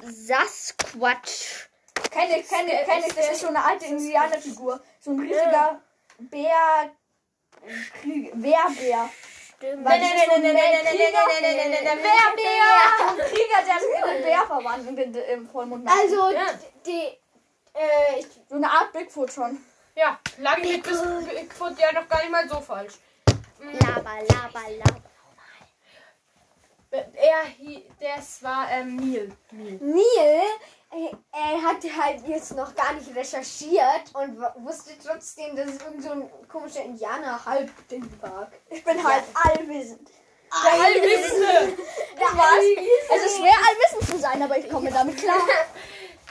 Sasquatch. 0.04 1.70
Keine, 2.12 2.44
keine, 2.44 2.86
keine, 2.86 3.08
das 3.16 3.32
ist 3.32 3.42
so 3.42 3.48
eine 3.48 3.64
alte 3.64 3.86
Indianerfigur. 3.86 4.80
So 5.00 5.12
ein 5.12 5.20
riesiger 5.20 5.82
Bär. 6.20 6.92
Wehrbär. 8.04 9.10
Stimmt. 9.58 9.86
Weil 9.86 10.00
das 10.00 10.10
ist 10.10 10.26
so 10.26 10.32
ein 10.34 10.42
Krieger- 10.42 10.54
Wehrbär! 11.98 12.62
Ein 13.10 13.18
Krieger, 13.18 13.62
der 13.68 13.80
sich 13.80 13.98
in 13.98 14.04
einen 14.04 14.24
Bär 14.24 14.46
verwandelt 14.46 15.16
im 15.16 15.50
Vollmond. 15.50 15.88
Also, 15.90 16.32
die, 16.86 17.18
äh, 17.74 18.24
So 18.50 18.56
eine 18.56 18.70
Art 18.70 18.92
Bigfoot 18.92 19.32
schon. 19.32 19.64
Ja, 19.96 20.20
ich 20.58 20.64
mit 20.64 20.84
bis 20.84 21.02
Bigfoot 21.02 21.78
ja 21.80 21.92
noch 21.94 22.08
gar 22.10 22.20
nicht 22.22 22.32
mal 22.32 22.48
so 22.50 22.60
falsch. 22.62 22.94
Laber, 23.60 24.22
laber, 24.28 24.70
laber. 24.70 25.02
Er, 26.92 27.44
hi- 27.58 27.86
das 28.00 28.44
war 28.44 28.70
ähm, 28.70 28.98
Neil. 28.98 29.32
Neil. 29.52 29.78
Neil, 29.80 30.42
äh, 30.92 31.16
er 31.32 31.62
hat 31.62 31.78
halt 31.98 32.28
jetzt 32.28 32.54
noch 32.54 32.76
gar 32.76 32.92
nicht 32.94 33.16
recherchiert 33.16 34.14
und 34.14 34.38
wusste 34.66 34.92
trotzdem, 35.06 35.56
dass 35.56 35.68
es 35.70 35.82
irgend 35.82 36.04
so 36.04 36.12
ein 36.12 36.30
komischer 36.50 36.84
Indianer-Halbding 36.84 38.10
war. 38.22 38.52
Ich 38.70 38.84
bin 38.84 39.02
halt 39.08 39.24
allwissend. 39.34 40.10
Der 40.66 40.74
Allwissende. 40.74 41.78
Was? 42.20 43.16
Es 43.16 43.26
ist 43.26 43.38
schwer, 43.38 43.54
allwissend 43.54 44.10
zu 44.10 44.18
sein, 44.20 44.42
aber 44.44 44.58
ich 44.58 44.70
komme 44.70 44.92
damit 44.92 45.18
klar. 45.18 45.38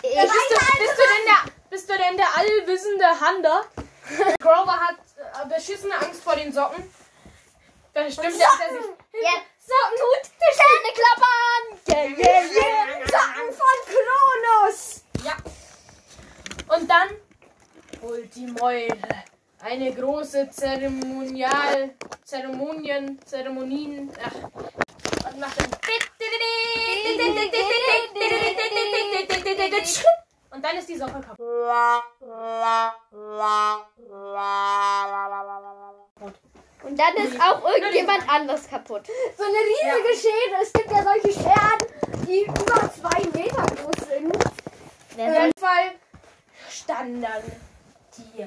Ich, 0.03 0.15
Bist 0.15 0.33
du, 0.33 0.55
bist, 0.79 0.97
du 0.97 1.03
denn 1.03 1.27
der, 1.27 1.53
bist 1.69 1.91
du 1.91 1.93
denn 1.99 2.17
der 2.17 2.35
allwissende 2.39 3.05
Hander? 3.21 3.65
Grover 4.41 4.81
hat 4.81 4.97
äh, 5.45 5.55
beschissene 5.55 5.95
Angst 5.95 6.23
vor 6.25 6.35
den 6.37 6.51
Socken. 6.51 6.91
Bestimmt 7.93 8.29
lässt 8.29 8.41
er 8.67 8.73
sich. 8.81 8.87
ja, 9.23 9.31
Socken 9.71 9.97
tut. 10.03 10.25
die 10.41 10.53
Zähne 10.59 10.91
klappern. 10.99 11.65
Yeah, 11.89 12.07
yeah, 12.19 12.43
yeah. 12.57 13.07
Socken 13.07 13.49
von 13.61 13.77
Kronos! 13.91 14.79
Ja. 15.23 15.37
Und 16.75 16.91
dann 16.91 17.09
holt 18.03 18.35
die 18.35 18.47
Meule 18.47 18.99
eine 19.61 19.95
große 19.95 20.51
Zeremonial, 20.51 21.95
Zeremonien, 22.25 23.21
Zeremonien, 23.25 24.11
ach, 24.25 24.35
und 25.31 25.39
macht 25.39 25.61
dann 25.61 25.71
und 30.53 30.65
dann 30.65 30.77
ist 30.77 30.89
die 30.89 30.97
Socke 30.97 31.21
kaputt. 31.21 31.41
Und 36.83 36.99
dann 36.99 37.15
ist 37.17 37.41
auch 37.41 37.63
irgendjemand 37.69 38.29
anders 38.29 38.69
kaputt. 38.69 39.03
So 39.37 39.45
eine 39.45 39.53
riesige 39.53 40.29
Schere. 40.29 40.63
Es 40.63 40.73
gibt 40.73 40.91
ja 40.91 41.03
solche 41.03 41.33
Scheren, 41.33 42.27
die 42.27 42.43
über 42.43 42.91
zwei 42.93 43.39
Meter 43.39 43.67
groß 43.67 44.09
sind. 44.09 44.37
Auf 44.37 45.17
jeden 45.17 45.53
Fall 45.59 45.93
standen 46.71 47.23
dann 47.23 47.43
die 48.17 48.47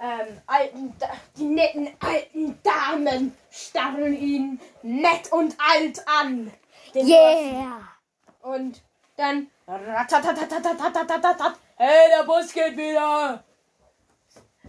ähm, 0.00 0.40
alten, 0.46 0.94
die 1.36 1.44
netten 1.44 1.88
alten 2.00 2.58
Damen 2.62 3.36
starren 3.50 4.14
ihn 4.14 4.60
nett 4.82 5.32
und 5.32 5.56
alt 5.58 6.02
an. 6.06 6.52
yeah! 6.94 7.80
Und 8.42 8.82
dann 9.16 9.48
Hey, 11.76 12.10
der 12.16 12.24
Bus 12.24 12.52
geht 12.52 12.76
wieder! 12.76 13.42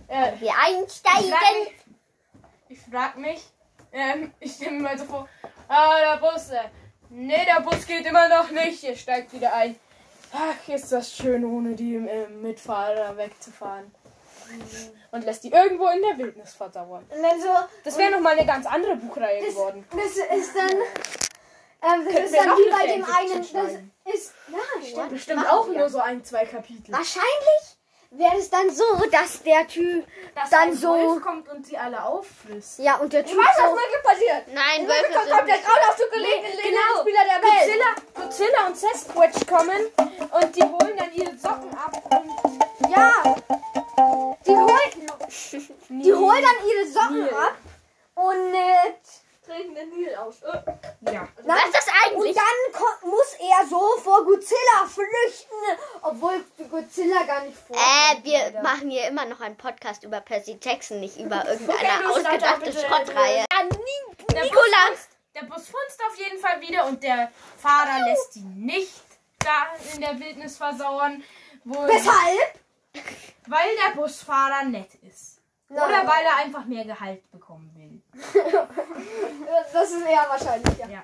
Äh, 0.08 0.32
Wir 0.40 0.54
einsteigen! 0.58 1.34
Frag 2.90 3.18
mich 3.18 3.42
ähm, 3.96 4.34
ich 4.42 4.54
stelle 4.54 4.72
mir 4.72 4.82
mal 4.82 4.98
so 4.98 5.06
vor, 5.06 5.28
ah, 5.70 5.98
der 5.98 6.18
Bus, 6.18 6.50
äh, 6.50 6.60
nee, 7.10 7.46
der 7.46 7.62
Bus 7.62 7.88
geht 7.88 8.06
immer 8.06 8.28
noch 8.28 8.52
nicht, 8.52 8.84
ihr 8.84 8.96
steigt 8.96 9.32
wieder 9.32 9.54
ein. 9.54 9.80
Ach, 10.34 10.68
ist 10.68 10.92
das 10.92 11.16
schön, 11.16 11.46
ohne 11.46 11.76
die 11.76 11.96
äh, 11.96 12.28
Mitfahrer 12.28 13.16
wegzufahren. 13.16 13.96
Und 15.12 15.24
lässt 15.24 15.46
die 15.46 15.52
irgendwo 15.52 15.88
in 15.88 16.02
der 16.02 16.18
Wildnis 16.18 16.54
verdauern. 16.54 17.06
Und 17.10 17.24
dann 17.24 17.42
so, 17.42 17.48
Das 17.86 17.98
wäre 17.98 18.12
nochmal 18.12 18.38
eine 18.38 18.46
ganz 18.46 18.66
andere 18.66 18.98
Buchreihe 18.98 19.44
geworden. 19.46 19.86
das 19.92 20.38
ist 20.38 20.56
dann, 20.56 20.72
ähm, 20.72 22.06
das 22.06 22.14
Könnten 22.14 22.24
ist 22.26 22.36
dann 22.36 22.50
noch 22.50 22.58
wie 22.58 22.70
bei 22.70 22.88
dem 22.88 23.06
einen, 23.06 23.38
das 23.54 24.14
ist, 24.14 24.34
ja, 24.52 24.86
stimmt. 24.86 25.10
Bestimmt 25.10 25.50
auch 25.50 25.70
wir. 25.70 25.80
nur 25.80 25.90
so 25.90 26.00
ein, 26.00 26.24
zwei 26.26 26.46
Kapitel. 26.46 26.92
Wahrscheinlich 26.92 27.75
wäre 28.18 28.38
es 28.38 28.50
dann 28.50 28.70
so, 28.70 28.84
dass 29.12 29.42
der 29.44 29.68
Typ 29.68 30.06
Dass 30.36 30.50
dann 30.50 30.70
ein 30.70 30.76
so, 30.76 30.90
Wolf 30.90 31.24
kommt 31.24 31.48
und 31.50 31.66
sie 31.66 31.78
alle 31.78 32.04
auffrisst. 32.04 32.80
ja, 32.80 32.96
und 32.98 33.12
der 33.14 33.22
Ich 33.26 33.32
Typ 33.32 33.40
weiß, 33.40 33.48
was 33.58 33.70
so, 33.70 33.76
wirklich 33.76 34.04
passiert. 34.04 34.48
Nein, 34.54 34.82
In 34.82 34.88
Wölfe 34.88 35.02
Wirklichkeit 35.04 35.30
kommt 35.38 35.48
der 35.50 35.56
sind 35.56 35.66
grauenhaft 35.66 36.12
gelegene 36.12 36.62
Genau. 36.64 37.02
Spieler 37.02 37.24
der 37.26 37.42
Welt. 37.44 37.96
Godzilla, 38.16 38.26
Godzilla 38.26 38.68
und 38.68 38.78
Sasquatch 38.78 39.48
kommen 39.48 39.92
und 40.42 40.56
die 40.56 40.64
holen 40.64 40.98
dann 40.98 41.14
ihre 41.14 41.36
Socken 41.38 41.72
ab 41.78 41.94
und 42.10 42.92
ja, 42.92 43.14
die 44.46 44.52
holen, 44.56 44.92
die 45.90 46.14
holen 46.14 46.44
dann 46.44 46.68
ihre 46.70 46.88
Socken 46.88 47.22
Neil. 47.22 47.34
ab 47.34 47.56
und, 48.16 48.54
äh, 48.54 48.94
Trinken 49.46 49.76
den 49.76 49.90
Nil 49.92 50.16
aus. 50.16 50.38
ja. 50.42 51.28
Was 51.44 51.66
ist 51.66 51.76
das 51.76 51.86
und 51.86 51.94
eigentlich? 52.18 52.36
dann 52.36 52.74
ko- 52.82 53.08
muss 53.08 53.36
er 53.40 53.68
so 53.68 53.80
vor 54.04 54.26
Godzilla 54.26 54.88
flüchten, 54.88 55.56
obwohl 56.02 56.44
Godzilla 56.72 57.22
gar 57.28 57.42
nicht 57.44 57.56
vor. 57.56 57.76
Äh, 57.78 58.24
wir 58.24 58.60
machen 58.76 58.90
hier 58.90 59.08
immer 59.08 59.26
noch 59.26 59.40
einen 59.40 59.56
Podcast 59.56 60.04
über 60.04 60.20
Percy 60.20 60.58
Jackson, 60.62 61.00
nicht 61.00 61.18
über 61.18 61.46
irgendeine 61.48 62.10
ausgedachte. 62.10 62.74
Schrottreihe. 62.74 63.46
Ah, 63.54 63.64
Ni 63.64 64.16
Der 64.34 64.42
Bus, 64.42 64.50
funzt, 64.50 65.10
der 65.34 65.44
Bus 65.44 65.68
funzt 65.70 66.02
auf 66.10 66.18
jeden 66.18 66.40
Fall 66.40 66.60
wieder 66.60 66.86
und 66.88 67.02
der 67.02 67.32
Fahrer 67.58 68.06
lässt 68.06 68.34
sie 68.34 68.42
nicht 68.42 68.92
da 69.40 69.68
in 69.94 70.02
der 70.02 70.20
Wildnis 70.20 70.58
versauern. 70.58 71.24
Weshalb? 71.64 72.60
Weil 73.48 73.70
der 73.78 73.96
Busfahrer 73.96 74.66
nett 74.66 74.94
ist. 75.08 75.40
Oder 75.70 76.06
weil 76.06 76.26
er 76.26 76.36
einfach 76.44 76.66
mehr 76.66 76.86
Gehalt 76.86 77.30
bekommen 77.32 77.72
will. 77.76 78.24
Das 79.74 79.92
ist 79.92 80.06
eher 80.06 80.26
wahrscheinlich, 80.30 80.78
ja. 80.78 80.88
Ja. 80.88 81.04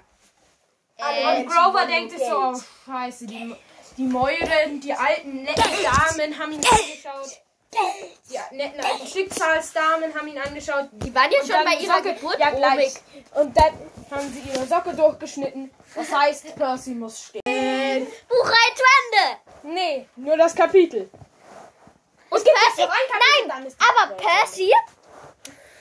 Äh, 0.97 1.41
Und 1.41 1.47
Grover 1.47 1.85
denkt 1.85 2.11
sich 2.11 2.19
so, 2.27 2.53
oh 2.53 2.61
scheiße, 2.85 3.25
die, 3.27 3.55
die 3.97 4.03
Mäuren, 4.03 4.79
die 4.81 4.93
alten 4.93 5.43
netten 5.43 5.63
Damen 5.83 6.37
haben 6.39 6.51
ihn 6.51 6.61
angeschaut. 6.65 7.41
Die 7.73 8.55
netten 8.55 8.81
alten 8.83 9.07
Schicksalsdamen 9.07 10.13
haben 10.13 10.27
ihn 10.27 10.37
angeschaut. 10.39 10.89
die 10.91 11.13
waren 11.15 11.31
ja 11.31 11.39
Und 11.41 11.47
schon 11.47 11.65
bei 11.65 11.75
ihrer 11.75 11.97
Socke- 11.97 12.13
Geburt 12.15 12.39
ja, 12.39 12.49
gleich. 12.51 12.93
Und 13.35 13.55
dann 13.57 13.73
haben 14.11 14.33
sie 14.33 14.49
ihre 14.49 14.65
Socke 14.65 14.93
durchgeschnitten. 14.93 15.71
Das 15.95 16.11
heißt, 16.11 16.55
Percy 16.55 16.91
muss 16.91 17.23
stehen. 17.25 18.07
Buchreihe 18.27 18.75
zu 18.75 18.83
Ende! 18.99 19.37
Nee, 19.63 20.07
nur 20.15 20.37
das 20.37 20.53
Kapitel. 20.55 21.09
Und 22.29 22.43
Percy, 22.43 22.81
noch 22.81 22.89
ein 22.89 23.09
Kapitel, 23.11 23.47
dann 23.47 23.63
nein, 23.63 23.75
aber 23.79 24.13
Percy, 24.15 24.71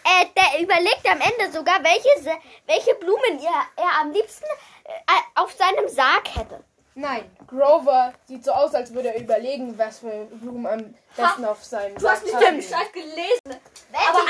äh, 0.05 0.27
der 0.37 0.61
überlegt 0.61 1.09
am 1.09 1.21
Ende 1.21 1.53
sogar, 1.53 1.83
welche, 1.83 2.39
welche 2.67 2.95
Blumen 2.97 3.39
er, 3.41 3.85
er 3.85 4.01
am 4.01 4.11
liebsten 4.13 4.47
äh, 4.85 5.41
auf 5.41 5.53
seinem 5.53 5.89
Sarg 5.89 6.29
hätte. 6.37 6.65
Nein, 7.01 7.25
Grover 7.47 8.13
sieht 8.27 8.45
so 8.45 8.53
aus, 8.53 8.75
als 8.75 8.93
würde 8.93 9.15
er 9.15 9.21
überlegen, 9.23 9.79
was 9.79 10.01
für 10.01 10.27
Blumen 10.33 10.67
am 10.67 10.95
besten 11.17 11.47
auf 11.47 11.65
seinem 11.65 11.97
Du 11.97 12.07
hast 12.07 12.23
nicht 12.25 12.39
den. 12.39 12.59
Bescheid 12.59 12.93
gelesen. 12.93 13.41
Wenn 13.47 14.01
Aber 14.07 14.19
Loser 14.19 14.29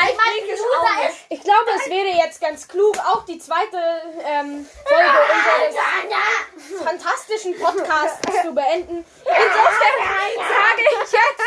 auch 0.78 1.09
ist, 1.09 1.16
Ich 1.30 1.40
glaube, 1.40 1.66
es 1.80 1.90
wäre 1.90 2.11
jetzt 2.16 2.40
ganz 2.40 2.68
klug, 2.68 2.96
auch 2.98 3.24
die 3.24 3.40
zweite 3.40 3.76
ähm, 4.24 4.64
Folge 4.87 5.18
unseres 5.66 6.80
fantastischen 6.80 7.59
Podcasts 7.59 8.20
zu 8.44 8.52
beenden. 8.54 9.04
Insofern 9.24 9.98
sage 10.37 10.78
ich 10.78 11.11
jetzt 11.11 11.42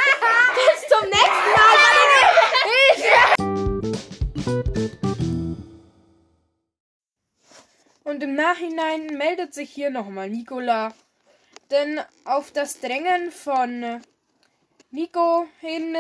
bis 0.56 0.90
zum 0.90 1.08
nächsten 1.08 1.52
Mal. 1.56 1.78
Und 8.04 8.22
im 8.22 8.36
Nachhinein 8.36 9.08
meldet 9.18 9.54
sich 9.54 9.70
hier 9.72 9.90
nochmal 9.90 10.30
Nicola. 10.30 10.94
Denn 11.74 12.00
auf 12.24 12.52
das 12.52 12.82
Drängen 12.82 13.32
von 13.32 14.00
Nico 14.92 15.48
hin 15.60 15.98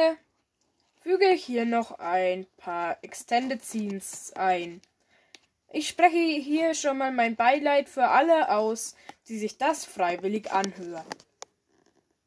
füge 1.01 1.29
ich 1.29 1.43
hier 1.43 1.65
noch 1.65 1.97
ein 1.97 2.45
paar 2.57 2.99
Extended 3.01 3.65
Scenes 3.65 4.33
ein. 4.36 4.83
Ich 5.71 5.89
spreche 5.89 6.15
hier 6.15 6.75
schon 6.75 6.99
mal 6.99 7.12
mein 7.12 7.36
Beileid 7.36 7.89
für 7.89 8.09
alle 8.09 8.51
aus, 8.51 8.95
die 9.27 9.39
sich 9.39 9.57
das 9.57 9.83
freiwillig 9.83 10.51
anhören. 10.51 11.07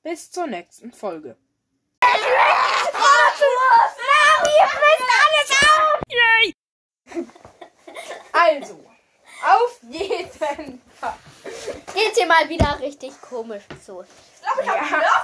Bis 0.03 0.33
zur 0.33 0.49
nächsten 0.49 0.91
Folge. 0.91 1.37
Also, 8.33 8.96
auf 9.43 9.79
jeden 9.83 10.83
Fall. 10.99 11.19
Geht 11.95 12.17
hier 12.17 12.27
mal 12.27 12.49
wieder 12.49 12.79
richtig 12.81 13.13
komisch 13.21 13.65
zu. 13.85 14.05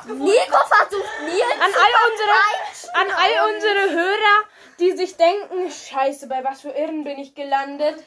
Nico 0.06 0.58
versucht 0.66 1.20
Nils 1.24 1.52
An 1.60 1.72
all 1.72 1.94
unsere, 2.10 2.94
an 2.94 3.10
all 3.10 3.54
unsere 3.54 3.90
Hörer, 3.90 4.44
die 4.78 4.92
sich 4.96 5.16
denken, 5.16 5.70
scheiße, 5.70 6.26
bei 6.26 6.44
was 6.44 6.60
für 6.60 6.70
Irren 6.70 7.04
bin 7.04 7.18
ich 7.18 7.34
gelandet, 7.34 8.02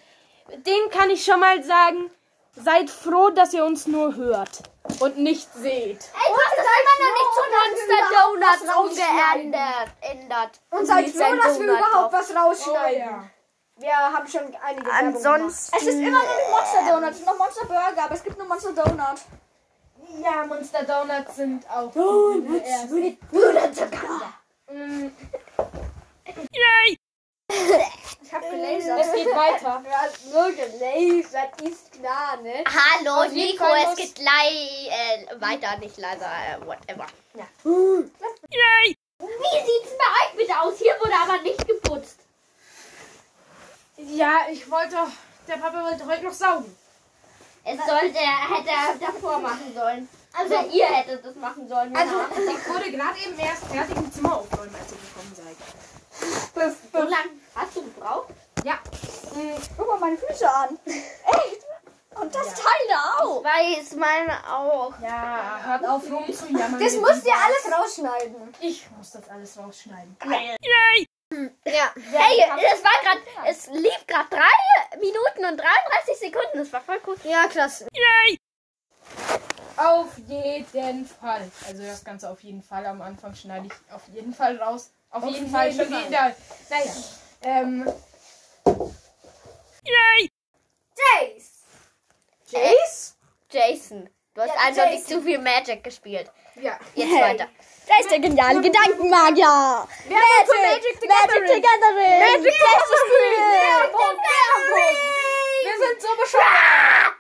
denen 0.50 0.90
kann 0.90 1.10
ich 1.10 1.24
schon 1.24 1.40
mal 1.40 1.64
sagen, 1.64 2.12
seid 2.56 2.90
froh, 2.90 3.30
dass 3.30 3.54
ihr 3.54 3.66
uns 3.66 3.88
nur 3.88 4.16
hört 4.16 4.64
und 5.00 5.18
nicht 5.18 5.52
seht. 5.54 6.00
Ey, 6.00 6.34
du 6.34 6.40
hast 6.40 6.58
das 6.58 6.66
immer 6.82 6.96
noch 7.02 7.14
nicht 7.18 7.32
zu 7.36 7.42
Monster 7.56 8.02
Donuts 8.12 8.64
umgeändert. 8.78 9.90
Ändert. 10.02 10.60
Und 10.70 10.86
seid 10.86 11.10
froh, 11.10 11.36
dass 11.42 11.60
wir 11.60 11.66
überhaupt 11.66 12.14
was 12.14 12.36
rausschneiden. 12.36 13.32
Wir 13.78 13.94
haben 13.94 14.26
schon 14.28 14.56
einige. 14.64 14.90
Ansonsten. 14.92 15.76
Es 15.76 15.84
ist 15.84 16.00
immer 16.00 16.24
noch 16.24 16.38
nicht 16.38 16.50
Monster 16.50 16.86
Donut. 16.94 17.12
Es 17.12 17.20
ist 17.20 17.26
noch 17.26 17.38
Monster 17.38 17.66
Burger, 17.66 18.04
aber 18.04 18.14
es 18.16 18.24
gibt 18.24 18.38
nur 18.38 18.48
Monster 18.48 18.72
Donut. 18.74 19.20
Ja, 20.24 20.46
Monster 20.46 20.84
Donuts 20.84 21.36
sind 21.36 21.70
auch. 21.70 21.94
Mm, 21.96 22.60
Ich 28.24 28.34
hab 28.34 28.42
gelasert. 28.50 29.00
Es 29.00 29.14
geht 29.14 29.28
weiter. 29.36 29.84
Ja, 29.90 30.10
nur 30.32 30.52
gelasert, 30.52 31.62
ist 31.62 31.92
klar, 31.92 32.38
ne? 32.42 32.64
Hallo, 32.66 33.30
Nico, 33.32 33.66
es 33.66 33.96
geht 33.96 34.18
lei 34.20 34.88
äh, 34.90 35.28
weiter, 35.42 35.78
nicht 35.78 35.98
leiser, 35.98 36.26
äh, 36.26 36.60
whatever. 36.66 37.06
Ja. 37.34 37.46
Wie 37.64 38.10
sieht's 39.66 39.98
bei 39.98 40.26
euch 40.26 40.34
bitte 40.38 40.60
aus? 40.62 40.78
Hier 40.78 40.94
wurde 41.00 41.14
aber 41.22 41.42
nicht 41.42 41.68
geputzt. 41.68 42.20
Ja, 43.98 44.32
ich 44.52 44.70
wollte. 44.70 44.96
Der 45.48 45.58
Papa 45.58 45.84
wollte 45.84 46.06
heute 46.06 46.24
noch 46.26 46.34
saugen. 46.34 46.76
Es 47.64 47.78
sollte, 47.78 48.20
hätte 48.20 48.70
er 48.70 48.96
davor 49.08 49.40
machen 49.40 49.74
sollen. 49.74 50.10
Also 50.38 50.56
ihr 50.72 50.86
hättet 50.88 51.26
das 51.26 51.36
machen 51.36 51.68
sollen. 51.68 51.96
Also, 51.96 52.16
Also, 52.20 52.42
ich 52.52 52.68
wurde 52.70 52.92
gerade 52.92 53.18
eben 53.26 53.40
erst 53.40 53.66
fertig 53.66 53.96
im 53.96 54.12
Zimmer 54.12 54.38
aufräumen, 54.38 54.76
als 54.76 54.92
ihr 54.92 54.98
gekommen 54.98 55.34
seid. 55.36 56.94
so 56.94 57.00
lange 57.00 57.30
hast 57.56 57.76
du 57.76 57.82
gebraucht? 57.84 58.30
Ja. 58.64 58.74
Mm, 59.34 59.62
Guck 59.78 59.88
mal 59.88 60.00
meine 60.00 60.18
Füße 60.18 60.50
an. 60.50 60.78
Echt? 60.86 61.62
Und 62.20 62.34
das 62.34 62.48
Teil 62.54 62.88
da 62.90 63.24
auch. 63.24 63.44
Weiß 63.44 63.96
meine 63.96 64.34
auch. 64.54 64.94
Ja, 65.02 65.60
hört 65.64 65.86
auf 65.86 66.04
rumzujammern. 66.10 66.80
Das 66.80 66.94
ihr 66.94 67.02
musst 67.02 67.26
ihr 67.26 67.34
alles 67.34 67.78
rausschneiden. 67.80 68.54
Ich 68.62 68.88
muss 68.98 69.12
das 69.12 69.30
alles 69.30 69.58
rausschneiden. 69.58 70.18
Ja. 71.66 71.94
Hey, 71.96 72.44
das 72.72 72.84
war 72.84 72.92
gerade, 73.02 73.22
es 73.48 73.68
lief 73.68 74.08
gerade 74.08 74.30
drei 74.30 74.98
Minuten 75.00 75.46
und 75.46 75.58
33 75.58 76.18
Sekunden. 76.18 76.58
Das 76.58 76.74
war 76.74 76.82
voll 76.82 77.00
cool. 77.08 77.16
Ja, 77.24 77.48
klasse. 77.48 77.88
Auf 79.78 80.18
jeden 80.28 81.06
Fall. 81.06 81.52
Also 81.68 81.84
das 81.84 82.04
Ganze 82.04 82.30
auf 82.30 82.42
jeden 82.42 82.64
Fall. 82.64 82.86
Am 82.86 83.02
Anfang 83.02 83.36
schneide 83.36 83.68
ich 83.68 83.94
auf 83.94 84.08
jeden 84.14 84.34
Fall 84.34 84.58
raus. 84.58 84.92
Auf, 85.12 85.26
jeden 85.26 85.50
Fall 85.50 85.72
schon 85.72 85.90
wieder. 85.90 86.36
Naja. 86.70 86.92
Ähm, 87.42 87.94
Jace. 90.96 91.52
Jace? 92.48 93.16
Jason. 93.50 94.10
Du 94.34 94.42
hast 94.42 94.50
Ja, 94.50 94.62
eindeutig 94.68 95.00
Jason. 95.02 95.18
zu 95.18 95.22
viel 95.22 95.40
Magic 95.40 95.84
gespielt. 95.84 96.32
Ja. 96.62 96.80
Jetzt 96.96 97.14
weiter. 97.14 97.48
Da 97.88 97.94
ist 98.00 98.10
der 98.10 98.20
geniale 98.20 98.62
Gedankenmagier. 98.62 99.88
Wir 100.08 100.18
haben 100.18 100.48
Magic, 100.48 100.62
Magic 100.62 100.98
the 101.02 101.08
Gathering. 101.08 101.62
Gathering. 101.62 102.20
Magic 102.20 102.44
Magic 102.44 102.90
Wir 105.64 105.88
sind 105.88 106.02
so 106.02 106.16
bescheuert. 106.16 107.16